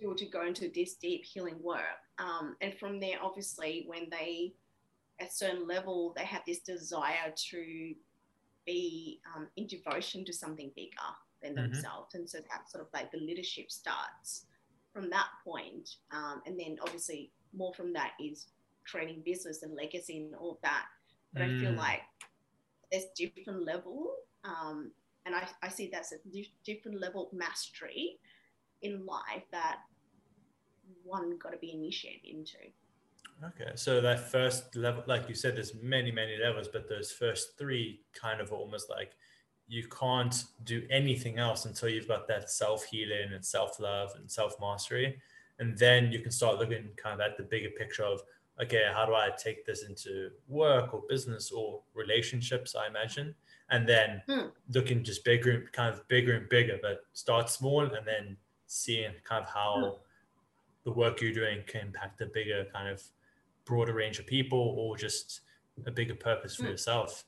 able 0.00 0.14
to 0.14 0.26
go 0.26 0.46
into 0.46 0.70
this 0.74 0.94
deep 0.94 1.24
healing 1.24 1.56
work 1.60 2.00
um, 2.18 2.56
and 2.60 2.74
from 2.78 3.00
there 3.00 3.16
obviously 3.22 3.84
when 3.86 4.08
they 4.10 4.52
at 5.20 5.32
certain 5.32 5.66
level 5.66 6.12
they 6.16 6.24
have 6.24 6.42
this 6.46 6.60
desire 6.60 7.32
to 7.36 7.94
be 8.66 9.20
um, 9.34 9.48
in 9.56 9.66
devotion 9.66 10.24
to 10.24 10.32
something 10.32 10.70
bigger 10.74 10.90
than 11.42 11.54
mm-hmm. 11.54 11.72
themselves. 11.72 12.14
And 12.14 12.28
so 12.28 12.38
that 12.38 12.70
sort 12.70 12.82
of 12.82 12.88
like 12.92 13.12
the 13.12 13.18
leadership 13.18 13.70
starts 13.70 14.46
from 14.92 15.10
that 15.10 15.28
point. 15.44 15.88
Um, 16.12 16.42
and 16.46 16.58
then 16.58 16.78
obviously 16.82 17.30
more 17.56 17.74
from 17.74 17.92
that 17.92 18.12
is 18.20 18.46
creating 18.86 19.22
business 19.24 19.62
and 19.62 19.74
legacy 19.74 20.18
and 20.18 20.34
all 20.34 20.58
that. 20.62 20.86
But 21.32 21.42
mm. 21.42 21.56
I 21.56 21.60
feel 21.60 21.72
mm. 21.72 21.78
like 21.78 22.00
there's 22.90 23.04
different 23.16 23.64
level. 23.64 24.14
Um, 24.44 24.92
and 25.26 25.34
I, 25.34 25.48
I 25.62 25.68
see 25.68 25.88
that's 25.92 26.12
a 26.12 26.16
different 26.64 27.00
level 27.00 27.26
of 27.26 27.32
mastery 27.32 28.18
in 28.82 29.06
life 29.06 29.44
that 29.52 29.78
one 31.02 31.38
got 31.38 31.52
to 31.52 31.58
be 31.58 31.72
initiated 31.72 32.24
into. 32.24 32.58
Okay, 33.44 33.72
so 33.74 34.00
that 34.00 34.30
first 34.30 34.76
level, 34.76 35.02
like 35.06 35.28
you 35.28 35.34
said, 35.34 35.56
there's 35.56 35.74
many, 35.82 36.10
many 36.10 36.36
levels, 36.36 36.68
but 36.68 36.88
those 36.88 37.10
first 37.10 37.58
three 37.58 38.00
kind 38.12 38.40
of 38.40 38.52
almost 38.52 38.88
like 38.88 39.12
you 39.66 39.88
can't 39.88 40.44
do 40.64 40.82
anything 40.90 41.38
else 41.38 41.64
until 41.64 41.88
you've 41.88 42.08
got 42.08 42.28
that 42.28 42.50
self 42.50 42.84
healing 42.84 43.32
and 43.32 43.44
self 43.44 43.80
love 43.80 44.10
and 44.16 44.30
self 44.30 44.54
mastery. 44.60 45.18
And 45.58 45.76
then 45.78 46.12
you 46.12 46.20
can 46.20 46.30
start 46.30 46.58
looking 46.58 46.90
kind 46.96 47.20
of 47.20 47.20
at 47.20 47.36
the 47.36 47.44
bigger 47.44 47.70
picture 47.70 48.04
of, 48.04 48.20
okay, 48.62 48.84
how 48.94 49.06
do 49.06 49.14
I 49.14 49.30
take 49.36 49.64
this 49.64 49.84
into 49.84 50.30
work 50.48 50.92
or 50.92 51.02
business 51.08 51.50
or 51.50 51.80
relationships? 51.94 52.74
I 52.74 52.86
imagine. 52.86 53.34
And 53.70 53.88
then 53.88 54.22
hmm. 54.28 54.48
looking 54.72 55.02
just 55.02 55.24
bigger, 55.24 55.50
and 55.50 55.72
kind 55.72 55.92
of 55.92 56.06
bigger 56.08 56.34
and 56.34 56.48
bigger, 56.48 56.78
but 56.82 57.00
start 57.12 57.48
small 57.48 57.82
and 57.82 58.06
then 58.06 58.36
seeing 58.66 59.12
kind 59.24 59.42
of 59.42 59.50
how 59.50 59.74
hmm. 59.78 60.00
the 60.84 60.92
work 60.92 61.20
you're 61.20 61.32
doing 61.32 61.62
can 61.66 61.82
impact 61.82 62.20
a 62.20 62.26
bigger 62.26 62.66
kind 62.72 62.88
of 62.88 63.02
broader 63.64 63.94
range 63.94 64.18
of 64.18 64.26
people 64.26 64.74
or 64.78 64.96
just 64.96 65.40
a 65.86 65.90
bigger 65.90 66.14
purpose 66.14 66.56
for 66.56 66.64
mm. 66.64 66.70
yourself 66.70 67.24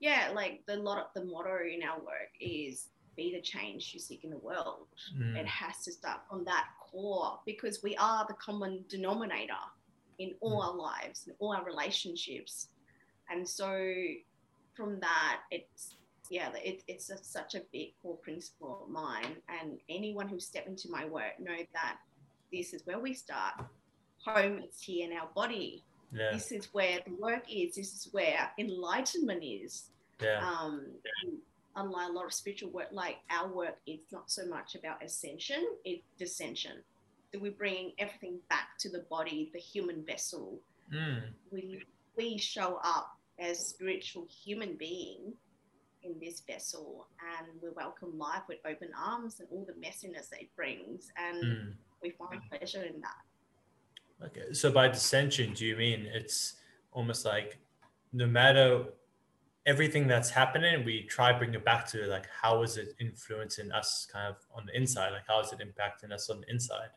yeah 0.00 0.30
like 0.34 0.62
the 0.66 0.76
lot 0.76 0.98
of 0.98 1.06
the 1.14 1.24
motto 1.24 1.58
in 1.72 1.82
our 1.82 1.98
work 1.98 2.30
is 2.40 2.88
be 3.16 3.32
the 3.32 3.40
change 3.40 3.90
you 3.92 4.00
seek 4.00 4.24
in 4.24 4.30
the 4.30 4.38
world 4.38 4.86
mm. 5.16 5.36
it 5.36 5.46
has 5.46 5.82
to 5.84 5.92
start 5.92 6.20
on 6.30 6.44
that 6.44 6.66
core 6.80 7.38
because 7.46 7.82
we 7.82 7.96
are 7.96 8.24
the 8.28 8.34
common 8.34 8.84
denominator 8.88 9.54
in 10.18 10.34
all 10.40 10.62
mm. 10.62 10.66
our 10.66 10.76
lives 10.76 11.24
in 11.26 11.34
all 11.38 11.52
our 11.52 11.64
relationships 11.64 12.68
and 13.30 13.46
so 13.46 13.84
from 14.78 15.00
that 15.00 15.40
it's 15.50 15.96
yeah 16.30 16.50
it, 16.54 16.82
it's 16.88 17.10
a, 17.10 17.18
such 17.18 17.54
a 17.54 17.62
big 17.72 17.88
core 18.00 18.16
principle 18.18 18.84
of 18.84 18.90
mine 18.90 19.36
and 19.60 19.78
anyone 19.90 20.28
who 20.28 20.38
step 20.38 20.66
into 20.66 20.88
my 20.90 21.04
work 21.06 21.38
know 21.40 21.58
that 21.74 21.96
this 22.52 22.72
is 22.72 22.86
where 22.86 22.98
we 22.98 23.12
start 23.12 23.54
home 24.24 24.58
is 24.58 24.80
here 24.80 25.08
in 25.08 25.16
our 25.16 25.28
body. 25.34 25.84
Yeah. 26.12 26.32
This 26.32 26.52
is 26.52 26.68
where 26.72 26.98
the 27.06 27.14
work 27.14 27.44
is. 27.50 27.74
This 27.74 27.92
is 27.92 28.08
where 28.12 28.50
enlightenment 28.58 29.42
is. 29.44 29.90
Yeah. 30.22 30.40
Um, 30.40 30.86
unlike 31.76 32.08
a 32.08 32.12
lot 32.12 32.26
of 32.26 32.32
spiritual 32.32 32.70
work, 32.70 32.88
like 32.92 33.16
our 33.30 33.48
work 33.48 33.76
is 33.86 34.00
not 34.10 34.30
so 34.30 34.46
much 34.46 34.74
about 34.74 35.04
ascension, 35.04 35.64
it's 35.84 36.02
descension. 36.18 36.82
So 37.32 37.40
we're 37.40 37.52
bringing 37.52 37.92
everything 37.98 38.38
back 38.48 38.78
to 38.80 38.88
the 38.88 39.04
body, 39.10 39.50
the 39.52 39.58
human 39.58 40.04
vessel. 40.04 40.58
Mm. 40.92 41.24
We, 41.52 41.82
we 42.16 42.38
show 42.38 42.80
up 42.82 43.17
as 43.38 43.68
spiritual 43.68 44.26
human 44.28 44.74
being 44.76 45.32
in 46.02 46.14
this 46.20 46.40
vessel 46.40 47.06
and 47.38 47.48
we 47.62 47.68
welcome 47.70 48.16
life 48.18 48.42
with 48.48 48.58
open 48.64 48.88
arms 48.96 49.40
and 49.40 49.48
all 49.50 49.66
the 49.66 49.72
messiness 49.74 50.28
that 50.30 50.40
it 50.40 50.54
brings. 50.56 51.10
And 51.16 51.44
Mm. 51.44 51.76
we 52.02 52.10
find 52.10 52.40
pleasure 52.50 52.82
in 52.84 53.00
that. 53.00 54.26
Okay. 54.26 54.52
So 54.52 54.70
by 54.70 54.88
descension, 54.88 55.54
do 55.54 55.66
you 55.66 55.76
mean 55.76 56.06
it's 56.06 56.54
almost 56.92 57.24
like 57.24 57.58
no 58.12 58.26
matter 58.26 58.86
everything 59.66 60.06
that's 60.06 60.30
happening, 60.30 60.84
we 60.84 61.02
try 61.04 61.32
bring 61.32 61.54
it 61.54 61.64
back 61.64 61.86
to 61.88 62.06
like 62.06 62.26
how 62.42 62.62
is 62.62 62.76
it 62.76 62.94
influencing 63.00 63.70
us 63.72 64.06
kind 64.10 64.26
of 64.28 64.36
on 64.54 64.66
the 64.66 64.76
inside? 64.76 65.10
Like 65.10 65.26
how 65.26 65.40
is 65.40 65.52
it 65.52 65.60
impacting 65.60 66.12
us 66.12 66.30
on 66.30 66.40
the 66.40 66.50
inside? 66.50 66.90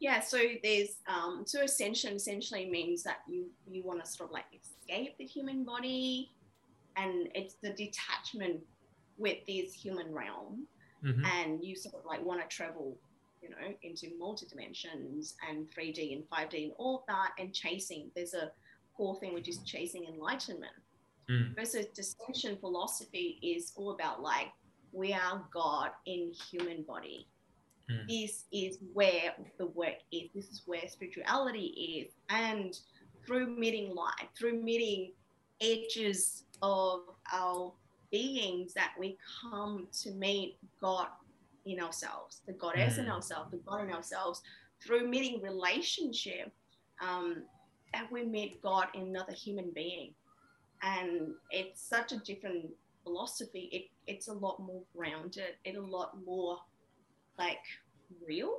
Yeah, 0.00 0.20
so 0.20 0.38
there's 0.62 0.96
um, 1.06 1.44
so 1.46 1.62
ascension 1.62 2.14
essentially 2.14 2.68
means 2.68 3.02
that 3.02 3.18
you 3.28 3.50
you 3.70 3.82
want 3.84 4.02
to 4.02 4.10
sort 4.10 4.30
of 4.30 4.32
like 4.32 4.46
escape 4.58 5.16
the 5.18 5.26
human 5.26 5.62
body, 5.62 6.30
and 6.96 7.28
it's 7.34 7.54
the 7.62 7.70
detachment 7.74 8.60
with 9.18 9.38
this 9.46 9.74
human 9.74 10.12
realm, 10.12 10.66
Mhm. 11.04 11.24
and 11.26 11.62
you 11.62 11.76
sort 11.76 11.94
of 11.94 12.04
like 12.06 12.22
want 12.24 12.40
to 12.40 12.48
travel, 12.48 12.98
you 13.42 13.50
know, 13.50 13.74
into 13.82 14.16
multi 14.18 14.46
dimensions 14.46 15.36
and 15.46 15.70
3D 15.70 16.14
and 16.14 16.26
5D 16.30 16.64
and 16.64 16.72
all 16.78 17.00
of 17.00 17.06
that, 17.06 17.32
and 17.38 17.54
chasing. 17.54 18.10
There's 18.14 18.32
a 18.34 18.52
core 18.96 19.16
thing 19.20 19.34
which 19.34 19.48
is 19.48 19.58
chasing 19.64 20.06
enlightenment. 20.06 20.72
Mm. 21.28 21.54
Versus 21.54 21.86
descension 21.94 22.58
philosophy 22.58 23.38
is 23.42 23.72
all 23.76 23.90
about 23.92 24.22
like 24.22 24.48
we 24.92 25.12
are 25.12 25.46
God 25.52 25.92
in 26.06 26.32
human 26.50 26.82
body 26.82 27.28
Mm. 27.90 28.06
this 28.08 28.44
is 28.52 28.78
where 28.92 29.34
the 29.58 29.66
work 29.66 29.98
is. 30.12 30.30
This 30.34 30.48
is 30.50 30.62
where 30.66 30.86
spirituality 30.88 31.66
is. 32.06 32.12
And 32.28 32.78
through 33.26 33.56
meeting 33.56 33.94
light, 33.94 34.28
through 34.38 34.62
meeting 34.62 35.12
edges 35.60 36.44
of 36.62 37.00
our 37.32 37.72
beings, 38.10 38.74
that 38.74 38.92
we 38.98 39.16
come 39.40 39.86
to 40.02 40.10
meet 40.12 40.56
God 40.80 41.08
in 41.64 41.80
ourselves, 41.80 42.42
the 42.46 42.52
goddess 42.52 42.98
in 42.98 43.06
Mm. 43.06 43.12
ourselves, 43.12 43.50
the 43.50 43.58
God 43.58 43.82
in 43.84 43.92
ourselves, 43.92 44.42
through 44.82 45.08
meeting 45.08 45.40
relationship, 45.42 46.52
um, 47.00 47.44
and 47.94 48.08
we 48.10 48.24
meet 48.24 48.60
God 48.62 48.88
in 48.94 49.02
another 49.02 49.32
human 49.32 49.70
being. 49.70 50.14
And 50.82 51.34
it's 51.50 51.80
such 51.80 52.12
a 52.12 52.16
different 52.18 52.74
philosophy. 53.02 53.68
It, 53.72 53.90
it's 54.06 54.28
a 54.28 54.32
lot 54.32 54.60
more 54.60 54.82
grounded. 54.96 55.56
It's 55.64 55.76
a 55.76 55.80
lot 55.80 56.22
more 56.24 56.58
like 57.44 57.64
real. 58.28 58.54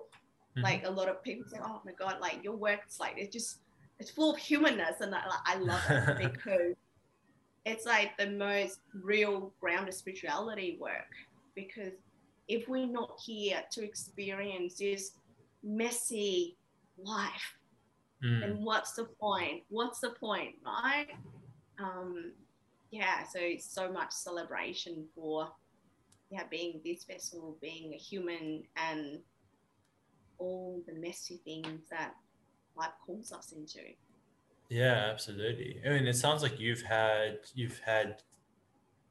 Mhm. 0.57 0.63
Like 0.63 0.81
a 0.85 0.89
lot 0.99 1.07
of 1.07 1.23
people 1.23 1.45
say, 1.49 1.59
"Oh 1.63 1.79
my 1.85 1.93
god, 1.93 2.15
like 2.19 2.43
your 2.43 2.57
work's 2.67 2.99
like 2.99 3.15
it's 3.17 3.31
just 3.31 3.59
it's 3.99 4.11
full 4.11 4.31
of 4.33 4.37
humanness," 4.37 4.99
and 4.99 5.13
I, 5.15 5.25
like, 5.33 5.45
I 5.45 5.55
love 5.71 5.83
it 5.89 6.17
because 6.33 6.75
it's 7.65 7.85
like 7.85 8.17
the 8.17 8.29
most 8.47 8.79
real 8.93 9.53
grounded 9.61 9.93
spirituality 9.93 10.77
work. 10.81 11.11
Because 11.55 11.93
if 12.47 12.67
we're 12.67 12.87
not 13.01 13.11
here 13.23 13.61
to 13.73 13.79
experience 13.83 14.77
this 14.77 15.03
messy 15.63 16.57
life, 16.97 17.47
Mm. 18.23 18.39
then 18.41 18.63
what's 18.63 18.93
the 18.93 19.05
point? 19.19 19.63
What's 19.69 19.99
the 19.99 20.11
point, 20.11 20.53
right? 20.63 21.07
Um, 21.79 22.33
yeah, 22.91 23.23
so 23.23 23.39
it's 23.41 23.65
so 23.65 23.91
much 23.91 24.11
celebration 24.11 25.07
for 25.15 25.51
yeah 26.31 26.43
being 26.49 26.81
this 26.83 27.03
vessel, 27.03 27.57
being 27.61 27.93
a 27.93 27.97
human, 27.97 28.63
and 28.75 29.19
all 30.37 30.81
the 30.87 30.93
messy 30.93 31.39
things 31.43 31.81
that 31.91 32.15
life 32.75 32.93
calls 33.05 33.31
us 33.31 33.51
into. 33.51 33.81
Yeah, 34.69 35.09
absolutely. 35.11 35.81
I 35.85 35.89
mean, 35.89 36.07
it 36.07 36.15
sounds 36.15 36.41
like 36.41 36.59
you've 36.59 36.81
had 36.81 37.39
you've 37.53 37.79
had 37.79 38.23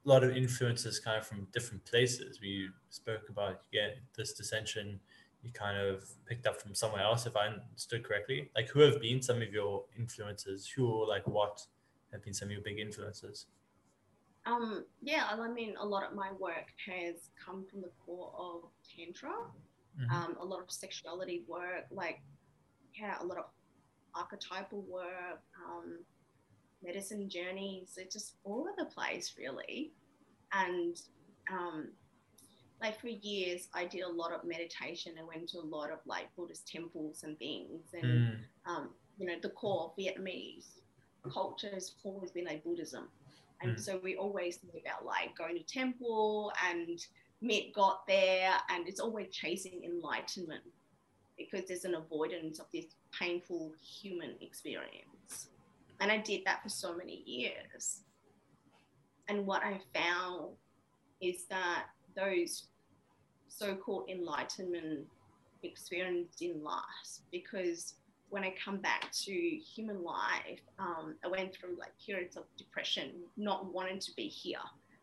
a 0.04 0.09
lot 0.09 0.24
of 0.24 0.35
influences 0.37 0.98
kind 0.98 1.18
of 1.18 1.26
from 1.26 1.46
different 1.52 1.85
places. 1.85 2.40
We 2.40 2.70
spoke 2.88 3.28
about 3.28 3.61
yeah, 3.70 3.90
this 4.16 4.40
descension 4.40 4.98
you 5.42 5.52
kind 5.52 5.78
of 5.78 6.04
picked 6.26 6.46
up 6.46 6.61
from 6.61 6.74
somewhere 6.74 7.02
else, 7.02 7.26
if 7.26 7.37
I 7.37 7.46
understood 7.46 8.04
correctly. 8.04 8.50
Like, 8.54 8.68
who 8.68 8.80
have 8.80 9.00
been 9.00 9.22
some 9.22 9.40
of 9.40 9.52
your 9.52 9.85
influences? 9.98 10.70
Who 10.76 10.87
or 10.87 11.06
like 11.06 11.26
what 11.26 11.62
have 12.12 12.22
been 12.22 12.35
some 12.35 12.48
of 12.48 12.52
your 12.52 12.62
big 12.62 12.78
influences? 12.78 13.46
Um, 14.46 14.85
yeah, 15.03 15.29
I 15.31 15.48
mean, 15.48 15.74
a 15.79 15.85
lot 15.87 16.03
of 16.05 16.14
my 16.14 16.33
work 16.33 16.66
has 16.87 17.31
come 17.44 17.66
from 17.70 17.83
the 17.83 17.90
core 18.05 18.33
of 18.37 18.70
tantra. 18.96 19.33
Mhm. 19.98 20.11
um, 20.12 20.37
a 20.40 20.44
lot 20.44 20.61
of 20.62 20.70
sexuality 20.70 21.44
work, 21.48 21.85
like 21.90 22.22
yeah, 22.94 23.20
a 23.20 23.24
lot 23.24 23.38
of 23.38 23.46
archetypal 24.14 24.83
work, 24.83 25.42
um, 25.66 26.05
medicine 26.83 27.29
journeys. 27.29 27.98
It's 27.98 28.14
just 28.14 28.37
all 28.44 28.61
over 28.61 28.72
the 28.79 28.87
place, 28.87 29.35
really. 29.37 29.92
And 30.53 30.96
um, 31.50 31.92
like 32.81 33.00
for 33.00 33.09
years, 33.09 33.68
I 33.74 33.85
did 33.85 34.03
a 34.03 34.09
lot 34.09 34.33
of 34.33 34.44
meditation. 34.44 35.18
I 35.18 35.24
went 35.24 35.48
to 35.50 35.59
a 35.59 35.66
lot 35.76 35.90
of 35.90 35.98
like 36.07 36.35
Buddhist 36.37 36.66
temples 36.68 37.24
and 37.24 37.37
things, 37.38 37.92
and 37.92 38.05
Mm. 38.05 38.44
um, 38.66 38.94
you 39.18 39.26
know, 39.26 39.38
the 39.40 39.50
core 39.50 39.87
of 39.87 39.96
Vietnamese 39.96 40.81
culture 41.31 41.70
has 41.70 41.94
always 42.05 42.31
been 42.31 42.46
like 42.46 42.62
Buddhism. 42.64 43.11
And 43.62 43.77
Mm. 43.77 43.81
so 43.81 43.99
we 43.99 44.16
always 44.16 44.57
think 44.57 44.75
about 44.75 45.05
like 45.05 45.37
going 45.37 45.57
to 45.57 45.62
temple 45.62 46.53
and 46.64 46.99
meet 47.40 47.75
God 47.75 47.99
there, 48.07 48.55
and 48.68 48.88
it's 48.88 49.01
always 49.01 49.29
chasing 49.31 49.85
enlightenment 49.85 50.64
because 51.37 51.66
there's 51.66 51.85
an 51.85 51.94
avoidance 51.94 52.59
of 52.59 52.66
this 52.73 52.87
painful 53.18 53.73
human 53.83 54.37
experience. 54.40 55.49
And 56.01 56.11
I 56.11 56.18
did 56.18 56.44
that 56.44 56.62
for 56.62 56.68
so 56.68 56.94
many 56.94 57.23
years. 57.27 58.03
And 59.29 59.46
what 59.46 59.62
I 59.62 59.81
found 59.94 60.57
is 61.20 61.46
that 61.46 61.87
those 62.14 62.68
so 63.49 63.75
called 63.77 64.09
enlightenment 64.09 65.07
experience 65.62 66.35
didn't 66.37 66.62
last 66.62 67.23
because 67.31 67.94
when 68.31 68.45
I 68.45 68.55
come 68.64 68.79
back 68.79 69.11
to 69.25 69.33
human 69.33 70.03
life, 70.03 70.61
um, 70.79 71.16
I 71.25 71.29
went 71.29 71.55
through 71.55 71.77
like 71.79 71.93
periods 72.05 72.37
of 72.37 72.45
depression, 72.57 73.11
not 73.37 73.73
wanting 73.73 73.99
to 73.99 74.11
be 74.16 74.29
here. 74.29 74.59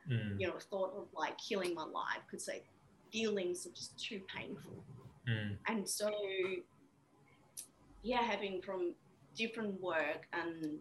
Mm. 0.09 0.39
You 0.39 0.47
know, 0.47 0.53
thought 0.69 0.93
of 0.97 1.07
like 1.13 1.37
killing 1.37 1.73
my 1.73 1.83
life 1.83 2.21
because 2.25 2.47
like 2.47 2.65
feelings 3.11 3.65
are 3.65 3.71
just 3.71 3.99
too 3.99 4.21
painful. 4.33 4.83
Mm. 5.29 5.57
And 5.67 5.87
so, 5.87 6.09
yeah, 8.01 8.21
having 8.21 8.61
from 8.61 8.93
different 9.35 9.81
work 9.81 10.27
and 10.31 10.79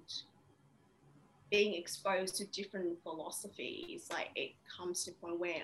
being 1.50 1.74
exposed 1.74 2.36
to 2.36 2.46
different 2.46 3.02
philosophies, 3.02 4.08
like 4.12 4.30
it 4.36 4.52
comes 4.76 5.04
to 5.04 5.10
a 5.10 5.14
point 5.14 5.40
where 5.40 5.62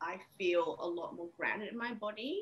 I 0.00 0.16
feel 0.38 0.76
a 0.80 0.86
lot 0.86 1.14
more 1.14 1.28
grounded 1.38 1.70
in 1.70 1.78
my 1.78 1.94
body. 1.94 2.40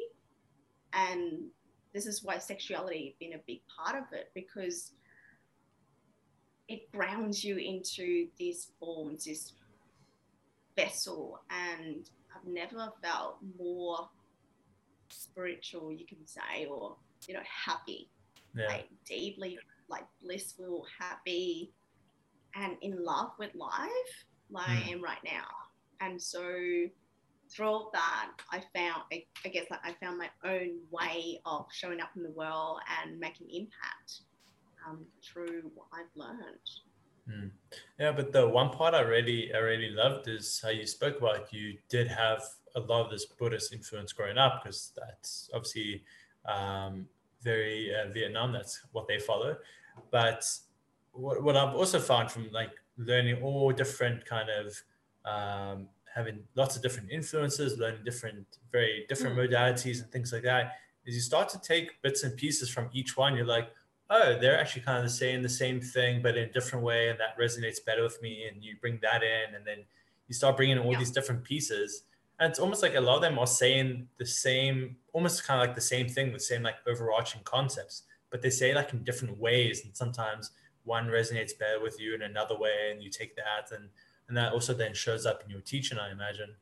And 0.95 1.51
this 1.99 2.07
is 2.07 2.23
why 2.23 2.39
sexuality 2.39 3.07
has 3.07 3.15
been 3.19 3.37
a 3.37 3.43
big 3.45 3.61
part 3.77 3.97
of 3.97 4.05
it 4.13 4.31
because 4.33 4.93
it 6.69 6.89
grounds 6.93 7.43
you 7.43 7.57
into 7.57 8.29
this 8.39 8.69
form, 8.79 9.15
this 9.15 9.53
vessel. 10.77 11.41
And 11.51 12.09
I've 12.33 12.47
never 12.47 12.93
felt 13.03 13.39
more 13.59 14.09
spiritual, 15.11 15.91
you 15.93 16.07
can 16.07 16.25
say, 16.25 16.67
or, 16.71 16.97
you 17.27 17.35
know, 17.35 17.41
happy 17.67 18.09
Yeah. 18.55 18.69
like 18.69 18.89
deeply 19.05 19.59
like 19.89 20.05
blissful, 20.23 20.87
happy, 21.01 21.73
and 22.55 22.77
in 22.81 23.03
love 23.03 23.33
with 23.41 23.53
life 23.57 24.25
like 24.51 24.69
I 24.69 24.83
Mm. 24.83 24.93
am 24.93 25.03
right 25.03 25.25
now. 25.25 25.49
And 26.01 26.23
so 26.23 26.89
through 27.51 27.67
all 27.67 27.91
that, 27.93 28.31
I 28.51 28.63
found 28.75 29.03
I, 29.13 29.25
I 29.45 29.49
guess 29.49 29.67
like 29.71 29.81
I 29.85 29.95
found 30.05 30.19
my 30.19 30.31
own 30.45 30.79
way 30.91 31.41
of 31.45 31.67
showing 31.73 32.01
up 32.01 32.11
in 32.17 32.23
the 32.23 32.31
world 32.31 32.81
and 33.03 33.19
making 33.19 33.49
impact 33.51 34.21
um, 34.87 35.05
through 35.23 35.71
what 35.75 35.87
I've 35.93 36.15
learned. 36.15 36.71
Mm. 37.31 37.51
Yeah, 37.99 38.13
but 38.13 38.33
the 38.33 38.49
one 38.49 38.71
part 38.71 38.95
I 38.95 39.01
really 39.01 39.53
I 39.55 39.59
really 39.59 39.91
loved 39.91 40.29
is 40.29 40.61
how 40.63 40.71
you 40.71 40.87
spoke 40.87 41.19
about 41.19 41.53
you 41.53 41.77
did 41.89 42.09
have 42.09 42.43
a 42.75 42.81
lot 42.81 43.05
of 43.05 43.11
this 43.11 43.27
Buddhist 43.27 43.73
influence 43.73 44.13
growing 44.13 44.39
up 44.39 44.63
because 44.63 44.93
that's 44.97 45.51
obviously 45.53 46.05
um, 46.47 47.07
very 47.43 47.93
uh, 47.95 48.11
Vietnam. 48.13 48.53
That's 48.53 48.81
what 48.93 49.09
they 49.09 49.19
follow. 49.19 49.57
But 50.11 50.49
what, 51.13 51.43
what 51.43 51.57
I've 51.57 51.75
also 51.75 51.99
found 51.99 52.31
from 52.31 52.51
like 52.53 52.71
learning 52.97 53.43
all 53.43 53.73
different 53.73 54.25
kind 54.25 54.49
of 54.49 54.83
um, 55.25 55.89
having 56.19 56.39
lots 56.55 56.77
of 56.77 56.83
different 56.83 57.11
influences, 57.11 57.79
learning 57.79 58.05
different 58.05 58.45
very 58.73 59.07
different 59.09 59.35
mm. 59.37 59.41
modalities 59.43 60.03
and 60.03 60.11
things 60.11 60.33
like 60.33 60.43
that, 60.43 60.65
is 61.07 61.15
you 61.15 61.21
start 61.21 61.49
to 61.51 61.61
take 61.61 61.87
bits 62.03 62.23
and 62.25 62.37
pieces 62.37 62.69
from 62.69 62.91
each 62.93 63.17
one. 63.17 63.37
You're 63.37 63.53
like, 63.57 63.69
oh, 64.11 64.37
they're 64.41 64.61
actually 64.61 64.83
kind 64.83 65.05
of 65.05 65.11
saying 65.11 65.43
the 65.43 65.49
same 65.65 65.81
thing, 65.81 66.21
but 66.23 66.37
in 66.37 66.45
a 66.51 66.53
different 66.53 66.85
way, 66.85 67.09
and 67.11 67.19
that 67.21 67.39
resonates 67.45 67.85
better 67.85 68.03
with 68.03 68.21
me. 68.21 68.33
And 68.47 68.63
you 68.63 68.77
bring 68.81 68.99
that 69.03 69.23
in, 69.23 69.55
and 69.55 69.67
then 69.67 69.79
you 70.29 70.35
start 70.35 70.57
bringing 70.57 70.77
in 70.77 70.83
all 70.83 70.93
Yeah. 70.93 70.99
these 70.99 71.11
different 71.11 71.45
pieces 71.45 72.03
and 72.41 72.51
it's 72.51 72.59
almost 72.59 72.83
like 72.83 72.95
a 72.95 73.01
lot 73.01 73.17
of 73.17 73.23
them 73.23 73.39
are 73.39 73.47
saying 73.47 74.09
the 74.19 74.27
same 74.27 74.97
almost 75.13 75.45
kind 75.45 75.61
of 75.61 75.67
like 75.67 75.75
the 75.75 75.81
same 75.81 76.09
thing 76.09 76.33
the 76.33 76.41
same 76.41 76.63
like 76.63 76.77
overarching 76.87 77.41
concepts 77.45 78.03
but 78.31 78.43
they 78.43 78.51
say 78.51 78.75
like 78.75 78.93
in 78.93 79.03
different 79.05 79.39
ways 79.39 79.85
and 79.85 79.97
sometimes 79.97 80.53
one 80.85 81.07
resonates 81.07 81.59
better 81.59 81.81
with 81.83 82.01
you 82.01 82.15
in 82.15 82.23
another 82.23 82.57
way 82.57 82.91
and 82.93 83.03
you 83.03 83.11
take 83.11 83.35
that 83.37 83.75
and 83.77 83.89
and 84.29 84.37
that 84.37 84.53
also 84.53 84.75
then 84.75 84.95
shows 84.95 85.27
up 85.27 85.43
in 85.45 85.51
your 85.51 85.61
teaching 85.61 85.99
i 85.99 86.11
imagine. 86.11 86.55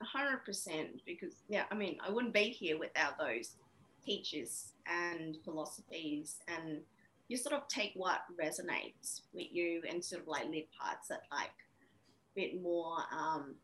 Hundred 0.00 0.44
percent 0.44 1.00
because 1.06 1.34
yeah 1.48 1.64
i 1.70 1.74
mean 1.74 1.96
i 2.06 2.10
wouldn't 2.10 2.34
be 2.34 2.50
here 2.50 2.78
without 2.78 3.18
those 3.18 3.56
teachers 4.04 4.72
and 4.86 5.38
philosophies 5.44 6.36
and 6.46 6.80
you 7.28 7.36
sort 7.36 7.54
of 7.54 7.66
take 7.68 7.92
what 7.94 8.20
resonates 8.40 9.22
with 9.32 9.46
you 9.50 9.82
and 9.88 10.04
sort 10.04 10.22
of 10.22 10.28
like 10.28 10.46
leave 10.48 10.66
parts 10.78 11.08
that 11.08 11.22
like 11.30 11.48
a 11.48 12.34
bit 12.34 12.62
more 12.62 12.98
um, 13.12 13.54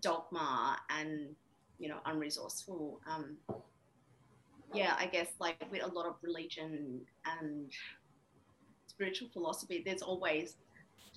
dogma 0.00 0.78
and 0.90 1.34
you 1.78 1.88
know 1.88 1.98
unresourceful 2.06 2.98
um, 3.08 3.36
yeah 4.74 4.94
i 4.98 5.06
guess 5.06 5.28
like 5.40 5.56
with 5.70 5.82
a 5.82 5.88
lot 5.88 6.06
of 6.06 6.14
religion 6.22 7.00
and 7.40 7.70
spiritual 8.86 9.28
philosophy 9.32 9.82
there's 9.84 10.02
always 10.02 10.56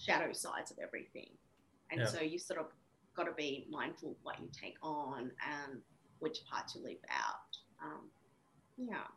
shadow 0.05 0.31
sides 0.33 0.71
of 0.71 0.77
everything 0.79 1.29
and 1.91 2.01
Yeah. 2.01 2.07
so 2.07 2.21
you 2.21 2.39
sort 2.39 2.59
of 2.59 2.67
got 3.15 3.25
to 3.25 3.33
be 3.33 3.67
mindful 3.69 4.11
of 4.11 4.17
what 4.23 4.39
you 4.39 4.49
take 4.51 4.77
on 4.81 5.31
and 5.45 5.81
which 6.19 6.39
parts 6.49 6.75
you 6.75 6.83
leave 6.83 7.03
out 7.09 7.57
um, 7.83 8.09
yeah 8.77 9.07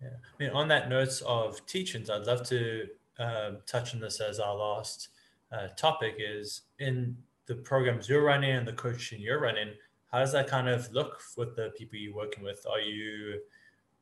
Yeah. 0.00 0.08
I 0.32 0.36
mean, 0.42 0.50
on 0.50 0.66
that 0.68 0.88
note 0.88 1.20
of 1.26 1.64
teachings, 1.66 2.10
I'd 2.10 2.26
love 2.26 2.42
to 2.48 2.88
um, 3.18 3.58
touch 3.66 3.94
on 3.94 4.00
this 4.00 4.20
as 4.20 4.40
our 4.40 4.56
last 4.56 5.08
uh, 5.52 5.68
topic 5.76 6.14
is 6.18 6.62
in 6.78 7.16
the 7.46 7.54
programs 7.56 8.08
you're 8.08 8.24
running 8.24 8.50
and 8.56 8.66
the 8.66 8.72
coaching 8.72 9.20
you're 9.20 9.40
running, 9.40 9.70
how 10.10 10.18
does 10.20 10.32
that 10.32 10.46
kind 10.48 10.68
of 10.68 10.90
look 10.92 11.20
with 11.36 11.54
the 11.56 11.70
people 11.78 11.98
you're 11.98 12.14
working 12.16 12.42
with? 12.42 12.64
Are 12.68 12.80
you, 12.80 13.40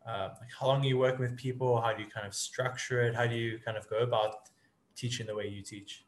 uh, 0.09 0.29
like 0.40 0.50
how 0.59 0.66
long 0.68 0.81
are 0.83 0.87
you 0.88 0.96
working 0.98 1.20
with 1.20 1.37
people? 1.37 1.81
How 1.81 1.92
do 1.92 2.03
you 2.03 2.09
kind 2.09 2.26
of 2.26 2.35
structure 2.35 3.03
it? 3.07 3.14
How 3.14 3.26
do 3.26 3.35
you 3.35 3.59
kind 3.64 3.76
of 3.76 3.88
go 3.88 3.98
about 3.98 4.48
teaching 4.96 5.26
the 5.26 5.35
way 5.35 5.48
you 5.48 5.62
teach? 5.62 6.05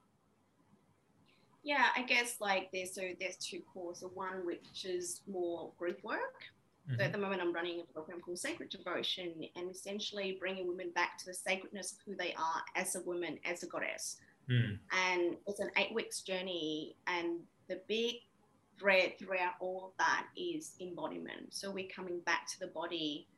Yeah 1.64 1.86
i 1.96 2.02
guess 2.02 2.40
like 2.40 2.68
there's 2.72 2.94
so 2.94 3.02
there's 3.20 3.36
two 3.36 3.60
courses 3.72 4.08
one 4.14 4.44
which 4.46 4.84
is 4.84 5.20
more 5.26 5.72
group 5.78 6.02
work 6.04 6.44
So 6.90 6.96
Mhm. 6.96 7.00
at 7.06 7.12
the 7.12 7.18
moment, 7.18 7.40
I'm 7.40 7.52
running 7.52 7.78
a 7.80 7.84
program 7.94 8.20
called 8.20 8.40
Sacred 8.40 8.68
Devotion 8.70 9.28
and 9.54 9.70
essentially 9.70 10.36
bringing 10.40 10.66
women 10.66 10.90
back 10.90 11.16
to 11.18 11.26
the 11.26 11.32
sacredness 11.34 11.92
of 11.92 11.98
who 12.04 12.16
they 12.16 12.34
are 12.34 12.60
as 12.74 12.96
a 12.96 13.02
woman, 13.02 13.38
as 13.44 13.62
a 13.62 13.68
goddess. 13.68 14.18
Mm, 14.50 14.80
And 14.90 15.36
it's 15.46 15.60
an 15.60 15.70
eight 15.76 15.94
weeks 15.94 16.22
journey. 16.22 16.96
And 17.06 17.46
the 17.68 17.76
big 17.86 18.16
thread 18.80 19.16
throughout 19.16 19.54
all 19.60 19.80
of 19.88 19.92
that 19.98 20.26
is 20.36 20.74
embodiment. 20.80 21.54
So 21.54 21.70
we're 21.70 21.88
coming 21.98 22.18
back 22.30 22.48
to 22.48 22.58
the 22.58 22.66
body, 22.80 23.28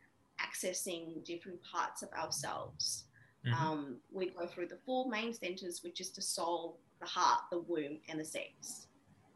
accessing 0.40 1.22
different 1.24 1.60
parts 1.62 2.02
of 2.02 2.10
ourselves. 2.12 3.04
mhm. 3.44 3.52
Um, 3.60 4.00
we 4.10 4.30
go 4.30 4.46
through 4.46 4.68
the 4.68 4.78
four 4.86 5.06
main 5.10 5.34
centers, 5.34 5.82
which 5.82 6.00
is 6.00 6.10
the 6.12 6.22
soul, 6.22 6.80
the 7.04 7.10
heart, 7.10 7.40
the 7.50 7.60
womb, 7.60 7.98
and 8.08 8.18
the 8.18 8.24
sex, 8.24 8.86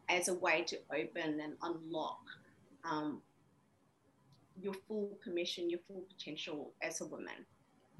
as 0.08 0.28
a 0.28 0.34
way 0.34 0.64
to 0.66 0.78
open 0.92 1.40
and 1.40 1.52
unlock 1.62 2.20
um, 2.84 3.20
your 4.60 4.74
full 4.86 5.18
permission, 5.22 5.68
your 5.68 5.80
full 5.86 6.04
potential 6.16 6.72
as 6.82 7.00
a 7.00 7.06
woman. 7.06 7.44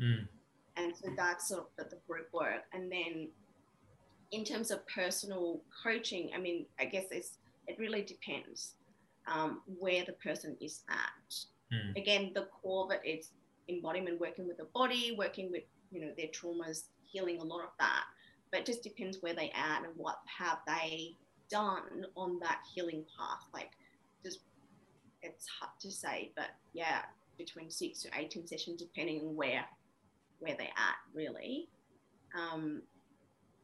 Mm, 0.00 0.26
And 0.76 0.96
so 0.96 1.08
that's 1.16 1.48
sort 1.48 1.68
of 1.78 1.90
the, 1.90 1.96
group 2.06 2.28
work. 2.32 2.64
And 2.72 2.90
then 2.90 3.28
in 4.32 4.44
terms 4.44 4.70
of 4.70 4.86
personal 4.88 5.60
coaching, 5.82 6.30
I 6.34 6.38
mean, 6.38 6.66
I 6.80 6.86
guess 6.86 7.06
it's, 7.10 7.38
it 7.66 7.78
really 7.78 8.02
depends 8.02 8.74
um, 9.26 9.60
where 9.78 10.04
the 10.04 10.12
person 10.12 10.56
is 10.60 10.82
at 10.88 11.34
mm, 11.72 11.96
again 11.96 12.32
the 12.34 12.48
core 12.62 12.86
of 12.86 12.90
it 12.90 13.06
is 13.06 13.30
embodiment 13.68 14.20
working 14.20 14.46
with 14.46 14.56
the 14.56 14.66
body 14.74 15.14
working 15.18 15.50
with 15.50 15.64
you 15.90 16.00
know 16.00 16.10
their 16.16 16.28
traumas 16.28 16.84
healing 17.04 17.38
a 17.38 17.44
lot 17.44 17.62
of 17.62 17.70
that 17.78 18.04
but 18.50 18.60
it 18.60 18.66
just 18.66 18.82
depends 18.82 19.18
where 19.20 19.34
they 19.34 19.50
at 19.50 19.84
and 19.84 19.92
what 19.96 20.18
have 20.38 20.58
they 20.66 21.14
done 21.50 22.04
on 22.16 22.38
that 22.40 22.58
healing 22.74 23.04
path 23.18 23.40
like 23.54 23.70
just 24.24 24.40
it's 25.22 25.46
hard 25.60 25.72
to 25.80 25.90
say 25.90 26.30
but 26.36 26.50
yeah 26.74 27.00
between 27.38 27.70
six 27.70 28.02
to 28.02 28.08
18 28.16 28.46
sessions 28.46 28.80
depending 28.80 29.20
on 29.20 29.34
where 29.34 29.64
where 30.40 30.54
they're 30.56 30.66
at 30.68 30.96
really 31.14 31.68
um, 32.38 32.82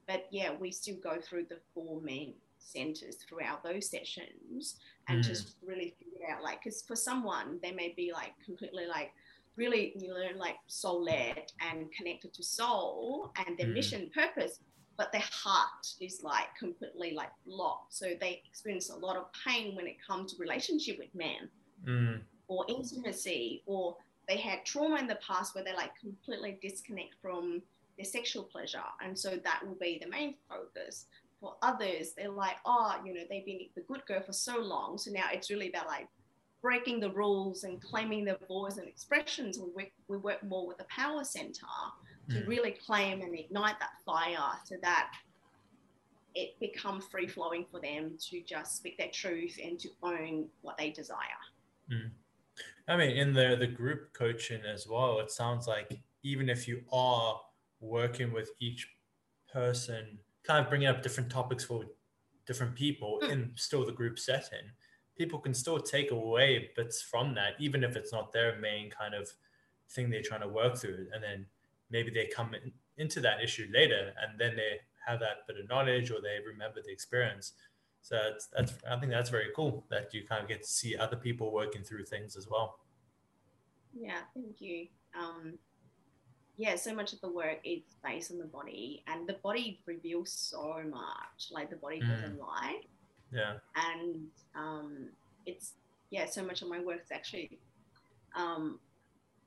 but 0.09 0.25
yeah 0.31 0.51
we 0.59 0.71
still 0.71 0.97
go 1.03 1.19
through 1.21 1.45
the 1.49 1.59
four 1.75 2.01
main 2.01 2.35
centers 2.59 3.17
throughout 3.29 3.63
those 3.63 3.91
sessions 3.91 4.77
and 5.09 5.19
Mm. 5.23 5.27
just 5.29 5.57
really 5.67 5.95
figure 5.99 6.27
out 6.31 6.43
like 6.43 6.63
because 6.65 6.83
for 6.83 6.97
someone 6.97 7.59
they 7.63 7.73
may 7.73 7.93
be 7.95 8.11
like 8.13 8.33
completely 8.45 8.87
like 8.87 9.13
really 9.57 9.93
you 9.97 10.09
know 10.09 10.17
like 10.39 10.57
soul 10.67 11.05
led 11.05 11.45
and 11.61 11.93
connected 11.93 12.33
to 12.33 12.43
soul 12.43 13.31
and 13.37 13.59
their 13.59 13.67
Mm. 13.67 13.75
mission 13.75 14.11
purpose 14.15 14.61
but 14.97 15.13
their 15.13 15.25
heart 15.31 15.87
is 16.01 16.23
like 16.23 16.55
completely 16.59 17.13
like 17.15 17.31
locked. 17.47 17.95
So 17.95 18.13
they 18.21 18.43
experience 18.49 18.91
a 18.91 18.97
lot 18.97 19.17
of 19.17 19.27
pain 19.47 19.75
when 19.75 19.87
it 19.87 19.97
comes 20.07 20.33
to 20.33 20.41
relationship 20.41 20.99
with 20.99 21.15
men 21.15 21.49
mm, 21.87 22.21
or 22.49 22.65
intimacy 22.69 23.63
or 23.67 23.97
they 24.29 24.37
had 24.37 24.65
trauma 24.65 24.97
in 24.97 25.07
the 25.07 25.19
past 25.27 25.55
where 25.55 25.65
they 25.65 25.75
like 25.75 25.91
completely 26.01 26.59
disconnect 26.63 27.15
from 27.21 27.63
their 27.97 28.05
sexual 28.05 28.45
pleasure. 28.45 28.79
And 29.05 29.19
so 29.19 29.39
that 29.43 29.61
will 29.67 29.77
be 29.81 29.99
the 30.03 30.09
main 30.09 30.35
focus. 30.49 31.07
For 31.41 31.57
others 31.61 32.13
they're 32.17 32.31
like 32.31 32.57
oh 32.65 32.95
you 33.05 33.13
know 33.13 33.21
they've 33.29 33.45
been 33.45 33.67
the 33.75 33.83
good 33.83 34.07
girl 34.07 34.23
for 34.23 34.33
so 34.33 34.61
long 34.61 34.97
so 34.97 35.11
now 35.11 35.25
it's 35.31 35.51
really 35.51 35.69
about 35.69 35.87
like 35.87 36.09
breaking 36.65 36.99
the 36.99 37.11
rules 37.11 37.65
and 37.65 37.83
claiming 37.83 38.25
their 38.25 38.39
voice 38.49 38.79
and 38.79 38.89
expressions. 38.89 39.59
We 39.59 39.67
work, 39.75 39.93
we 40.09 40.17
work 40.17 40.43
more 40.43 40.67
with 40.67 40.79
the 40.79 40.85
power 40.85 41.23
center 41.23 41.67
to 42.31 42.37
mm. 42.37 42.47
really 42.47 42.73
claim 42.73 43.21
and 43.21 43.39
ignite 43.39 43.79
that 43.81 43.93
fire 44.05 44.59
so 44.65 44.77
that 44.83 45.13
it 46.35 46.59
becomes 46.59 47.05
free 47.07 47.29
flowing 47.29 47.65
for 47.71 47.81
them 47.81 48.17
to 48.19 48.41
just 48.43 48.77
speak 48.77 48.99
their 48.99 49.11
truth 49.13 49.59
and 49.63 49.79
to 49.79 49.89
own 50.03 50.47
what 50.63 50.77
they 50.77 50.91
desire 50.91 51.19
I 52.89 52.97
mean, 52.97 53.17
in 53.17 53.33
the 53.33 53.57
the 53.59 53.67
group 53.67 54.13
coaching 54.13 54.63
as 54.65 54.87
well, 54.87 55.19
it 55.21 55.31
sounds 55.31 55.67
like 55.67 55.99
even 56.23 56.49
if 56.49 56.69
you 56.69 56.83
are 56.93 57.41
working 57.81 58.33
with 58.33 58.51
each 58.61 58.89
person, 59.53 60.19
kind 60.43 60.63
of 60.63 60.69
bringing 60.69 60.89
up 60.89 61.03
different 61.03 61.31
topics 61.31 61.65
for 61.65 61.85
different 62.47 62.75
people 62.75 63.19
Mm. 63.23 63.31
in 63.31 63.53
still 63.57 63.87
the 63.87 63.93
group 63.93 64.19
setting, 64.19 64.71
people 65.17 65.39
can 65.39 65.55
still 65.55 65.81
take 65.81 66.11
away 66.11 66.71
bits 66.77 67.01
from 67.01 67.35
that, 67.35 67.55
even 67.59 67.83
if 67.85 67.97
it's 67.97 68.13
not 68.13 68.33
their 68.33 68.57
main 68.59 68.91
kind 68.91 69.15
of 69.15 69.33
thing 69.91 70.11
they're 70.11 70.23
trying 70.23 70.43
to 70.43 70.49
work 70.49 70.77
through. 70.77 71.09
And 71.13 71.23
then 71.23 71.47
maybe 71.95 72.11
they 72.11 72.27
come 72.27 72.53
in, 72.55 72.73
into 72.99 73.21
that 73.21 73.41
issue 73.43 73.67
later, 73.73 74.13
and 74.21 74.39
then 74.39 74.53
they 74.57 74.73
have 75.07 75.21
that 75.21 75.47
bit 75.47 75.57
of 75.61 75.69
knowledge 75.69 76.11
or 76.11 76.19
they 76.21 76.37
remember 76.47 76.81
the 76.85 76.91
experience. 76.93 77.53
So 78.03 78.17
that's, 78.17 78.49
that's 78.55 78.73
I 78.91 78.99
think 79.01 79.13
that's 79.13 79.31
very 79.31 79.49
cool 79.57 79.87
that 79.91 80.13
you 80.13 80.27
kind 80.29 80.43
of 80.43 80.49
get 80.49 80.63
to 80.63 80.69
see 80.69 80.95
other 80.97 81.17
people 81.17 81.53
working 81.53 81.83
through 81.83 82.05
things 82.05 82.37
as 82.37 82.47
well. 82.51 82.81
Yeah, 84.07 84.23
thank 84.35 84.61
you. 84.61 84.89
Um, 85.19 85.55
yeah, 86.57 86.75
so 86.77 86.95
much 86.95 87.13
of 87.15 87.21
the 87.21 87.31
work 87.31 87.59
is 87.65 87.83
based 88.05 88.31
on 88.33 88.39
the 88.39 88.45
body, 88.59 89.03
and 89.07 89.27
the 89.27 89.37
body 89.43 89.81
reveals 89.87 90.31
so 90.33 90.83
much. 90.91 91.41
Like 91.51 91.71
the 91.71 91.77
body 91.77 92.01
Mm. 92.01 92.09
doesn't 92.11 92.39
lie, 92.39 92.81
Yeah. 93.33 93.55
and 93.77 94.27
um, 94.55 95.09
it's 95.47 95.75
yeah, 96.11 96.27
so 96.27 96.43
much 96.45 96.63
of 96.63 96.69
my 96.69 96.81
work 96.81 97.01
is 97.07 97.11
actually 97.13 97.59
um, 98.37 98.79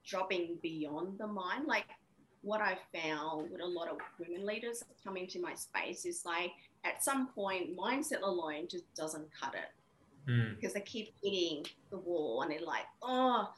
dropping 0.05 0.57
beyond 0.61 1.17
the 1.19 1.27
mind. 1.27 1.65
Like 1.67 1.87
what 2.41 2.61
I 2.61 2.77
found 2.93 3.51
with 3.51 3.61
a 3.61 3.65
lot 3.65 3.89
of 3.89 3.97
women 4.19 4.45
leaders 4.45 4.79
that 4.79 4.87
come 5.03 5.17
into 5.17 5.41
my 5.41 5.53
space 5.55 6.05
is 6.05 6.23
like 6.25 6.51
at 6.85 7.03
some 7.03 7.27
point 7.27 7.75
mindset 7.77 8.21
alone 8.21 8.67
just 8.69 8.85
doesn't 8.95 9.27
cut 9.39 9.53
it 9.53 9.71
Mm, 10.27 10.55
because 10.55 10.73
they 10.73 10.81
keep 10.81 11.13
hitting 11.23 11.65
the 11.89 11.97
wall 11.97 12.41
and 12.41 12.51
they're 12.51 12.65
like, 12.65 12.85
oh, 13.01 13.49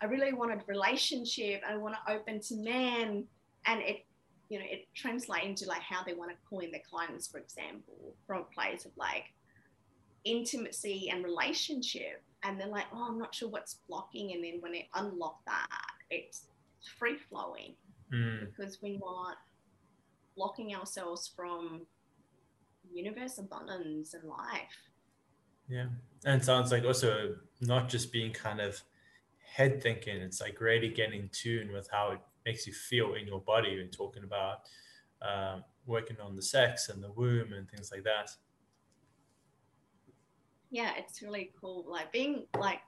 I 0.00 0.04
really 0.06 0.34
wanted 0.34 0.60
relationship. 0.66 1.62
I 1.66 1.76
want 1.76 1.94
to 1.94 2.12
open 2.12 2.40
to 2.40 2.56
men. 2.56 3.24
And 3.64 3.80
it, 3.80 4.04
you 4.50 4.58
know, 4.58 4.64
it 4.68 4.88
translates 4.94 5.46
into 5.46 5.66
like 5.66 5.80
how 5.80 6.04
they 6.04 6.12
want 6.12 6.30
to 6.30 6.36
call 6.48 6.58
in 6.58 6.70
their 6.70 6.82
clients, 6.88 7.28
for 7.28 7.38
example, 7.38 8.14
from 8.26 8.42
a 8.42 8.54
place 8.54 8.84
of 8.84 8.90
like 8.96 9.32
intimacy 10.24 11.08
and 11.10 11.24
relationship. 11.24 12.22
And 12.42 12.60
they're 12.60 12.68
like, 12.68 12.86
oh, 12.92 13.06
I'm 13.08 13.18
not 13.18 13.34
sure 13.34 13.48
what's 13.48 13.78
blocking. 13.88 14.32
And 14.32 14.44
then 14.44 14.58
when 14.60 14.72
they 14.72 14.88
unlock 14.94 15.38
that, 15.46 15.68
it's 16.10 16.44
free 16.98 17.16
flowing 17.30 17.74
mm, 18.12 18.46
because 18.46 18.78
we're 18.82 18.98
not 18.98 19.36
blocking 20.36 20.74
ourselves 20.74 21.30
from 21.34 21.86
universe 22.90 23.38
abundance 23.38 24.14
and 24.14 24.24
life. 24.24 24.90
yeah. 25.68 25.86
And 26.24 26.40
it 26.40 26.44
sounds 26.44 26.72
like 26.72 26.84
also 26.84 27.36
not 27.60 27.88
just 27.88 28.12
being 28.12 28.32
kind 28.32 28.60
of 28.60 28.80
head 29.44 29.82
thinking, 29.82 30.16
it's 30.16 30.40
like 30.40 30.60
really 30.60 30.88
getting 30.88 31.20
in 31.22 31.28
tune 31.30 31.72
with 31.72 31.88
how 31.90 32.12
it 32.12 32.20
makes 32.44 32.66
you 32.66 32.72
feel 32.72 33.14
in 33.14 33.26
your 33.26 33.40
body 33.40 33.80
and 33.80 33.92
talking 33.92 34.24
about 34.24 34.60
um, 35.22 35.64
working 35.86 36.16
on 36.20 36.36
the 36.36 36.42
sex 36.42 36.88
and 36.88 37.02
the 37.02 37.12
womb 37.12 37.52
and 37.52 37.68
things 37.70 37.90
like 37.92 38.04
that. 38.04 38.30
yeah, 40.70 40.92
it's 40.96 41.22
really 41.22 41.50
cool. 41.60 41.84
Like 41.88 42.12
being 42.12 42.46
like 42.58 42.80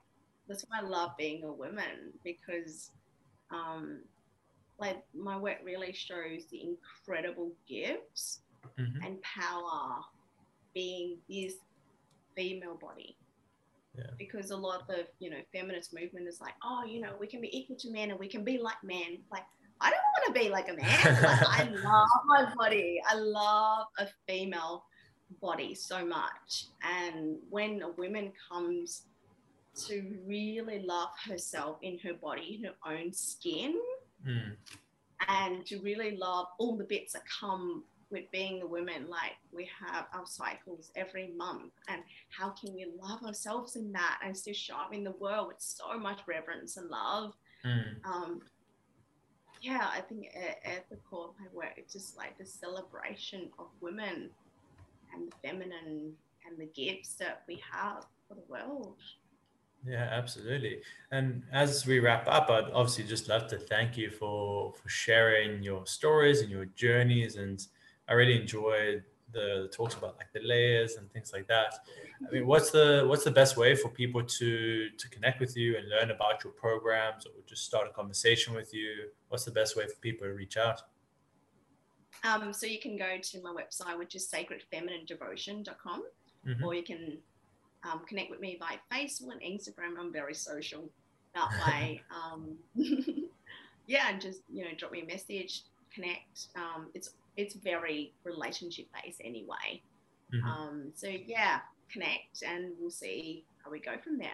that's 0.47 0.65
why 0.67 0.79
I 0.79 0.87
love 0.87 1.11
being 1.17 1.43
a 1.43 1.51
woman 1.51 2.13
because 2.23 2.91
um 3.51 4.01
like 4.81 5.03
my 5.13 5.37
work 5.37 5.57
really 5.63 5.93
shows 5.93 6.45
the 6.51 6.61
incredible 6.63 7.51
gifts 7.69 8.39
mm-hmm. 8.77 9.05
and 9.05 9.21
power 9.21 10.01
being 10.73 11.17
this 11.29 11.53
female 12.35 12.75
body. 12.81 13.15
Yeah. 13.97 14.05
Because 14.17 14.51
a 14.51 14.57
lot 14.57 14.89
of 14.89 15.05
you 15.19 15.29
know 15.29 15.37
feminist 15.53 15.93
movement 15.93 16.27
is 16.27 16.41
like, 16.41 16.53
oh, 16.63 16.83
you 16.85 16.99
know, 16.99 17.11
we 17.19 17.27
can 17.27 17.41
be 17.41 17.55
equal 17.57 17.75
to 17.77 17.91
men 17.91 18.09
and 18.09 18.19
we 18.19 18.27
can 18.27 18.43
be 18.43 18.57
like 18.57 18.81
men. 18.83 19.19
Like, 19.31 19.43
I 19.79 19.91
don't 19.91 19.99
want 19.99 20.35
to 20.35 20.41
be 20.41 20.49
like 20.49 20.69
a 20.69 20.73
man. 20.73 21.23
like, 21.23 21.47
I 21.47 21.69
love 21.83 22.09
my 22.25 22.53
body. 22.55 23.01
I 23.07 23.15
love 23.15 23.87
a 23.99 24.07
female 24.27 24.85
body 25.41 25.75
so 25.75 26.05
much. 26.05 26.65
And 26.83 27.37
when 27.49 27.81
a 27.81 27.89
woman 27.89 28.31
comes 28.49 29.03
to 29.87 30.17
really 30.25 30.83
love 30.85 31.09
herself 31.29 31.77
in 31.81 31.97
her 31.99 32.13
body, 32.13 32.59
in 32.59 32.65
her 32.65 32.75
own 32.85 33.13
skin, 33.13 33.75
mm. 34.27 34.51
and 35.27 35.65
to 35.65 35.79
really 35.79 36.17
love 36.17 36.47
all 36.57 36.75
the 36.75 36.83
bits 36.83 37.13
that 37.13 37.23
come 37.39 37.83
with 38.11 38.29
being 38.31 38.61
a 38.61 38.67
woman, 38.67 39.07
like 39.09 39.37
we 39.53 39.69
have 39.87 40.05
our 40.13 40.25
cycles 40.25 40.91
every 40.95 41.31
month, 41.37 41.71
and 41.87 42.01
how 42.29 42.49
can 42.49 42.73
we 42.73 42.85
love 43.01 43.23
ourselves 43.23 43.75
in 43.77 43.91
that 43.93 44.19
and 44.23 44.35
still 44.35 44.53
show 44.53 44.75
up 44.75 44.93
in 44.93 45.03
the 45.03 45.11
world 45.11 45.47
with 45.47 45.57
so 45.59 45.97
much 45.97 46.19
reverence 46.27 46.77
and 46.77 46.89
love? 46.89 47.33
Mm. 47.65 48.05
Um, 48.05 48.41
yeah, 49.61 49.89
I 49.95 50.01
think 50.01 50.31
at, 50.35 50.59
at, 50.69 50.89
the 50.89 50.97
core 51.09 51.29
of 51.29 51.35
my 51.39 51.45
work, 51.53 51.73
it's 51.77 51.93
just 51.93 52.17
like 52.17 52.37
the 52.37 52.45
celebration 52.45 53.49
of 53.59 53.67
women 53.79 54.29
and 55.13 55.31
the 55.31 55.47
feminine 55.47 56.13
and 56.47 56.57
the 56.57 56.65
gifts 56.65 57.13
that 57.15 57.43
we 57.47 57.61
have 57.71 58.05
for 58.27 58.33
the 58.35 58.43
world. 58.49 58.95
Yeah, 59.85 60.07
absolutely. 60.11 60.81
And 61.11 61.43
as 61.51 61.85
we 61.85 61.99
wrap 61.99 62.27
up, 62.27 62.49
I'd 62.49 62.71
obviously 62.71 63.03
just 63.05 63.27
love 63.27 63.47
to 63.47 63.57
thank 63.57 63.97
you 63.97 64.11
for 64.11 64.73
for 64.73 64.89
sharing 64.89 65.63
your 65.63 65.85
stories 65.85 66.41
and 66.41 66.51
your 66.51 66.65
journeys. 66.65 67.35
And 67.35 67.65
I 68.07 68.13
really 68.13 68.39
enjoyed 68.39 69.03
the, 69.31 69.63
the 69.63 69.69
talks 69.69 69.95
about 69.95 70.17
like 70.17 70.31
the 70.33 70.41
layers 70.43 70.95
and 70.97 71.11
things 71.11 71.31
like 71.33 71.47
that. 71.47 71.73
I 72.27 72.31
mean, 72.31 72.45
what's 72.45 72.69
the 72.69 73.05
what's 73.07 73.23
the 73.23 73.31
best 73.31 73.57
way 73.57 73.75
for 73.75 73.89
people 73.89 74.23
to 74.23 74.89
to 74.89 75.09
connect 75.09 75.39
with 75.39 75.57
you 75.57 75.77
and 75.77 75.89
learn 75.89 76.11
about 76.11 76.43
your 76.43 76.53
programs, 76.53 77.25
or 77.25 77.31
just 77.47 77.65
start 77.65 77.87
a 77.89 77.93
conversation 77.93 78.53
with 78.53 78.73
you? 78.73 79.09
What's 79.29 79.45
the 79.45 79.51
best 79.51 79.75
way 79.75 79.87
for 79.87 79.95
people 79.95 80.27
to 80.27 80.33
reach 80.33 80.57
out? 80.57 80.81
Um, 82.23 82.53
so 82.53 82.67
you 82.67 82.79
can 82.79 82.97
go 82.97 83.17
to 83.19 83.41
my 83.41 83.49
website, 83.49 83.97
which 83.97 84.13
is 84.13 84.29
sacredfemininedevotion.com, 84.29 86.03
mm-hmm. 86.47 86.63
or 86.63 86.75
you 86.75 86.83
can 86.83 87.17
um, 87.83 88.01
connect 88.07 88.29
with 88.29 88.39
me 88.39 88.57
by 88.59 88.77
Facebook 88.93 89.31
and 89.31 89.41
Instagram. 89.41 89.99
I'm 89.99 90.11
very 90.11 90.33
social 90.33 90.89
that 91.35 91.49
way. 91.67 92.01
um, 92.11 92.57
yeah, 93.87 94.09
and 94.09 94.21
just 94.21 94.41
you 94.51 94.63
know, 94.63 94.71
drop 94.77 94.91
me 94.91 95.01
a 95.01 95.05
message, 95.05 95.63
connect. 95.93 96.47
Um, 96.55 96.87
it's 96.93 97.11
it's 97.37 97.55
very 97.55 98.13
relationship 98.23 98.87
based 99.03 99.21
anyway. 99.23 99.81
Mm-hmm. 100.33 100.47
Um, 100.47 100.91
so 100.95 101.07
yeah, 101.07 101.59
connect, 101.91 102.43
and 102.45 102.71
we'll 102.79 102.91
see 102.91 103.45
how 103.63 103.71
we 103.71 103.79
go 103.79 103.93
from 104.03 104.17
there. 104.17 104.29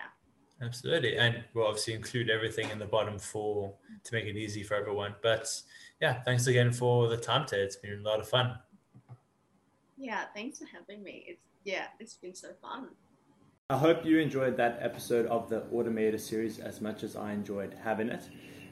Absolutely, 0.62 1.18
and 1.18 1.44
we'll 1.54 1.68
obviously 1.68 1.94
include 1.94 2.30
everything 2.30 2.70
in 2.70 2.80
the 2.80 2.86
bottom 2.86 3.20
for 3.20 3.74
to 4.04 4.14
make 4.14 4.26
it 4.26 4.36
easy 4.36 4.64
for 4.64 4.76
everyone. 4.76 5.14
But 5.22 5.48
yeah, 6.02 6.22
thanks 6.24 6.48
again 6.48 6.72
for 6.72 7.08
the 7.08 7.18
time 7.18 7.46
today. 7.46 7.62
It's 7.62 7.76
been 7.76 8.00
a 8.00 8.08
lot 8.08 8.20
of 8.20 8.28
fun. 8.28 8.58
Yeah, 9.98 10.26
thanks 10.36 10.60
for 10.60 10.66
having 10.66 11.04
me. 11.04 11.26
It's 11.28 11.42
yeah, 11.64 11.88
it's 12.00 12.16
been 12.16 12.34
so 12.36 12.50
fun. 12.62 12.88
I 13.70 13.76
hope 13.76 14.06
you 14.06 14.20
enjoyed 14.20 14.56
that 14.56 14.80
episode 14.82 15.26
of 15.26 15.50
the 15.50 15.60
Automator 15.74 16.22
series 16.22 16.58
as 16.58 16.80
much 16.80 17.04
as 17.04 17.18
I 17.18 17.34
enjoyed 17.34 17.76
having 17.84 18.08
it. 18.08 18.24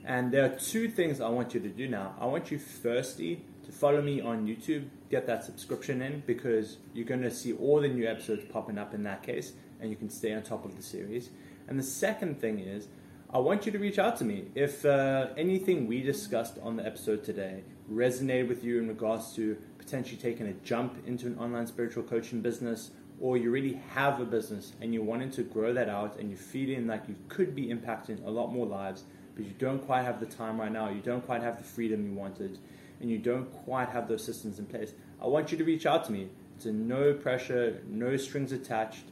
And 0.06 0.32
there 0.32 0.46
are 0.46 0.56
two 0.56 0.88
things 0.88 1.20
I 1.20 1.28
want 1.28 1.54
you 1.54 1.60
to 1.60 1.68
do 1.68 1.90
now. 1.90 2.16
I 2.18 2.28
want 2.28 2.50
you 2.50 2.58
firstly 2.58 3.44
to 3.66 3.74
follow 3.74 4.02
me 4.02 4.22
on 4.22 4.48
YouTube, 4.48 4.88
get 5.10 5.28
that 5.28 5.44
subscription 5.44 6.02
in 6.02 6.24
because 6.26 6.78
you're 6.94 7.06
going 7.06 7.24
to 7.24 7.30
see 7.30 7.52
all 7.52 7.82
the 7.82 7.90
new 7.90 8.08
episodes 8.08 8.46
popping 8.46 8.78
up 8.78 8.94
in 8.94 9.04
that 9.04 9.22
case 9.22 9.52
and 9.82 9.90
you 9.90 9.98
can 9.98 10.10
stay 10.10 10.34
on 10.34 10.44
top 10.44 10.64
of 10.64 10.78
the 10.78 10.82
series. 10.82 11.30
And 11.68 11.78
the 11.78 11.84
second 11.84 12.40
thing 12.40 12.60
is, 12.60 12.88
I 13.30 13.40
want 13.40 13.66
you 13.66 13.74
to 13.74 13.80
reach 13.80 14.00
out 14.00 14.16
to 14.20 14.24
me. 14.24 14.46
If 14.56 14.86
uh, 14.86 15.28
anything 15.36 15.88
we 15.88 16.04
discussed 16.04 16.58
on 16.64 16.78
the 16.78 16.86
episode 16.86 17.22
today 17.22 17.64
resonated 17.92 18.48
with 18.48 18.64
you 18.64 18.80
in 18.80 18.88
regards 18.88 19.34
to 19.34 19.58
potentially 19.78 20.16
taking 20.16 20.48
a 20.48 20.54
jump 20.54 21.06
into 21.06 21.28
an 21.28 21.38
online 21.38 21.68
spiritual 21.68 22.04
coaching 22.04 22.40
business, 22.40 22.92
or 23.20 23.38
you 23.38 23.52
really 23.52 23.80
have 23.94 24.20
a 24.20 24.26
business 24.26 24.74
and 24.82 24.94
you're 24.94 25.04
wanting 25.04 25.32
to 25.32 25.44
grow 25.44 25.74
that 25.74 25.90
out 25.90 26.20
and 26.20 26.30
you're 26.30 26.38
feeling 26.38 26.88
like 26.88 27.04
you 27.08 27.16
could 27.30 27.56
be 27.56 27.68
impacting 27.68 28.26
a 28.26 28.30
lot 28.30 28.52
more 28.52 28.66
lives, 28.66 29.04
but 29.36 29.46
you 29.46 29.52
don't 29.58 29.80
quite 29.86 30.04
have 30.04 30.20
the 30.20 30.26
time 30.26 30.60
right 30.60 30.72
now, 30.72 30.90
you 30.90 31.02
don't 31.02 31.26
quite 31.26 31.42
have 31.42 31.58
the 31.58 31.64
freedom 31.64 32.06
you 32.06 32.14
wanted, 32.14 32.58
and 33.00 33.10
you 33.10 33.18
don't 33.18 33.52
quite 33.64 33.90
have 33.90 34.08
those 34.08 34.24
systems 34.24 34.60
in 34.60 34.66
place, 34.66 34.94
I 35.22 35.28
want 35.28 35.52
you 35.52 35.58
to 35.58 35.64
reach 35.64 35.86
out 35.86 36.06
to 36.06 36.12
me. 36.12 36.30
It's 36.56 36.66
a 36.66 36.72
no 36.72 37.14
pressure, 37.14 37.82
no 37.88 38.16
strings 38.16 38.52
attached 38.52 39.04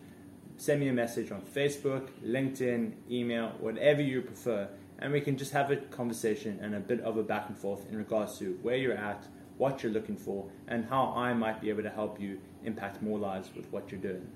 send 0.57 0.79
me 0.79 0.87
a 0.87 0.93
message 0.93 1.31
on 1.31 1.41
Facebook, 1.41 2.09
LinkedIn, 2.25 2.93
email, 3.09 3.53
whatever 3.59 4.01
you 4.01 4.21
prefer, 4.21 4.67
and 4.99 5.11
we 5.11 5.21
can 5.21 5.37
just 5.37 5.51
have 5.51 5.71
a 5.71 5.77
conversation 5.77 6.59
and 6.61 6.75
a 6.75 6.79
bit 6.79 7.01
of 7.01 7.17
a 7.17 7.23
back 7.23 7.49
and 7.49 7.57
forth 7.57 7.85
in 7.89 7.97
regards 7.97 8.37
to 8.39 8.57
where 8.61 8.77
you're 8.77 8.93
at, 8.93 9.27
what 9.57 9.83
you're 9.83 9.91
looking 9.91 10.15
for, 10.15 10.49
and 10.67 10.85
how 10.85 11.13
I 11.15 11.33
might 11.33 11.59
be 11.59 11.69
able 11.69 11.83
to 11.83 11.89
help 11.89 12.19
you 12.19 12.39
impact 12.65 13.01
more 13.01 13.19
lives 13.19 13.49
with 13.55 13.71
what 13.71 13.91
you're 13.91 13.99
doing. 13.99 14.27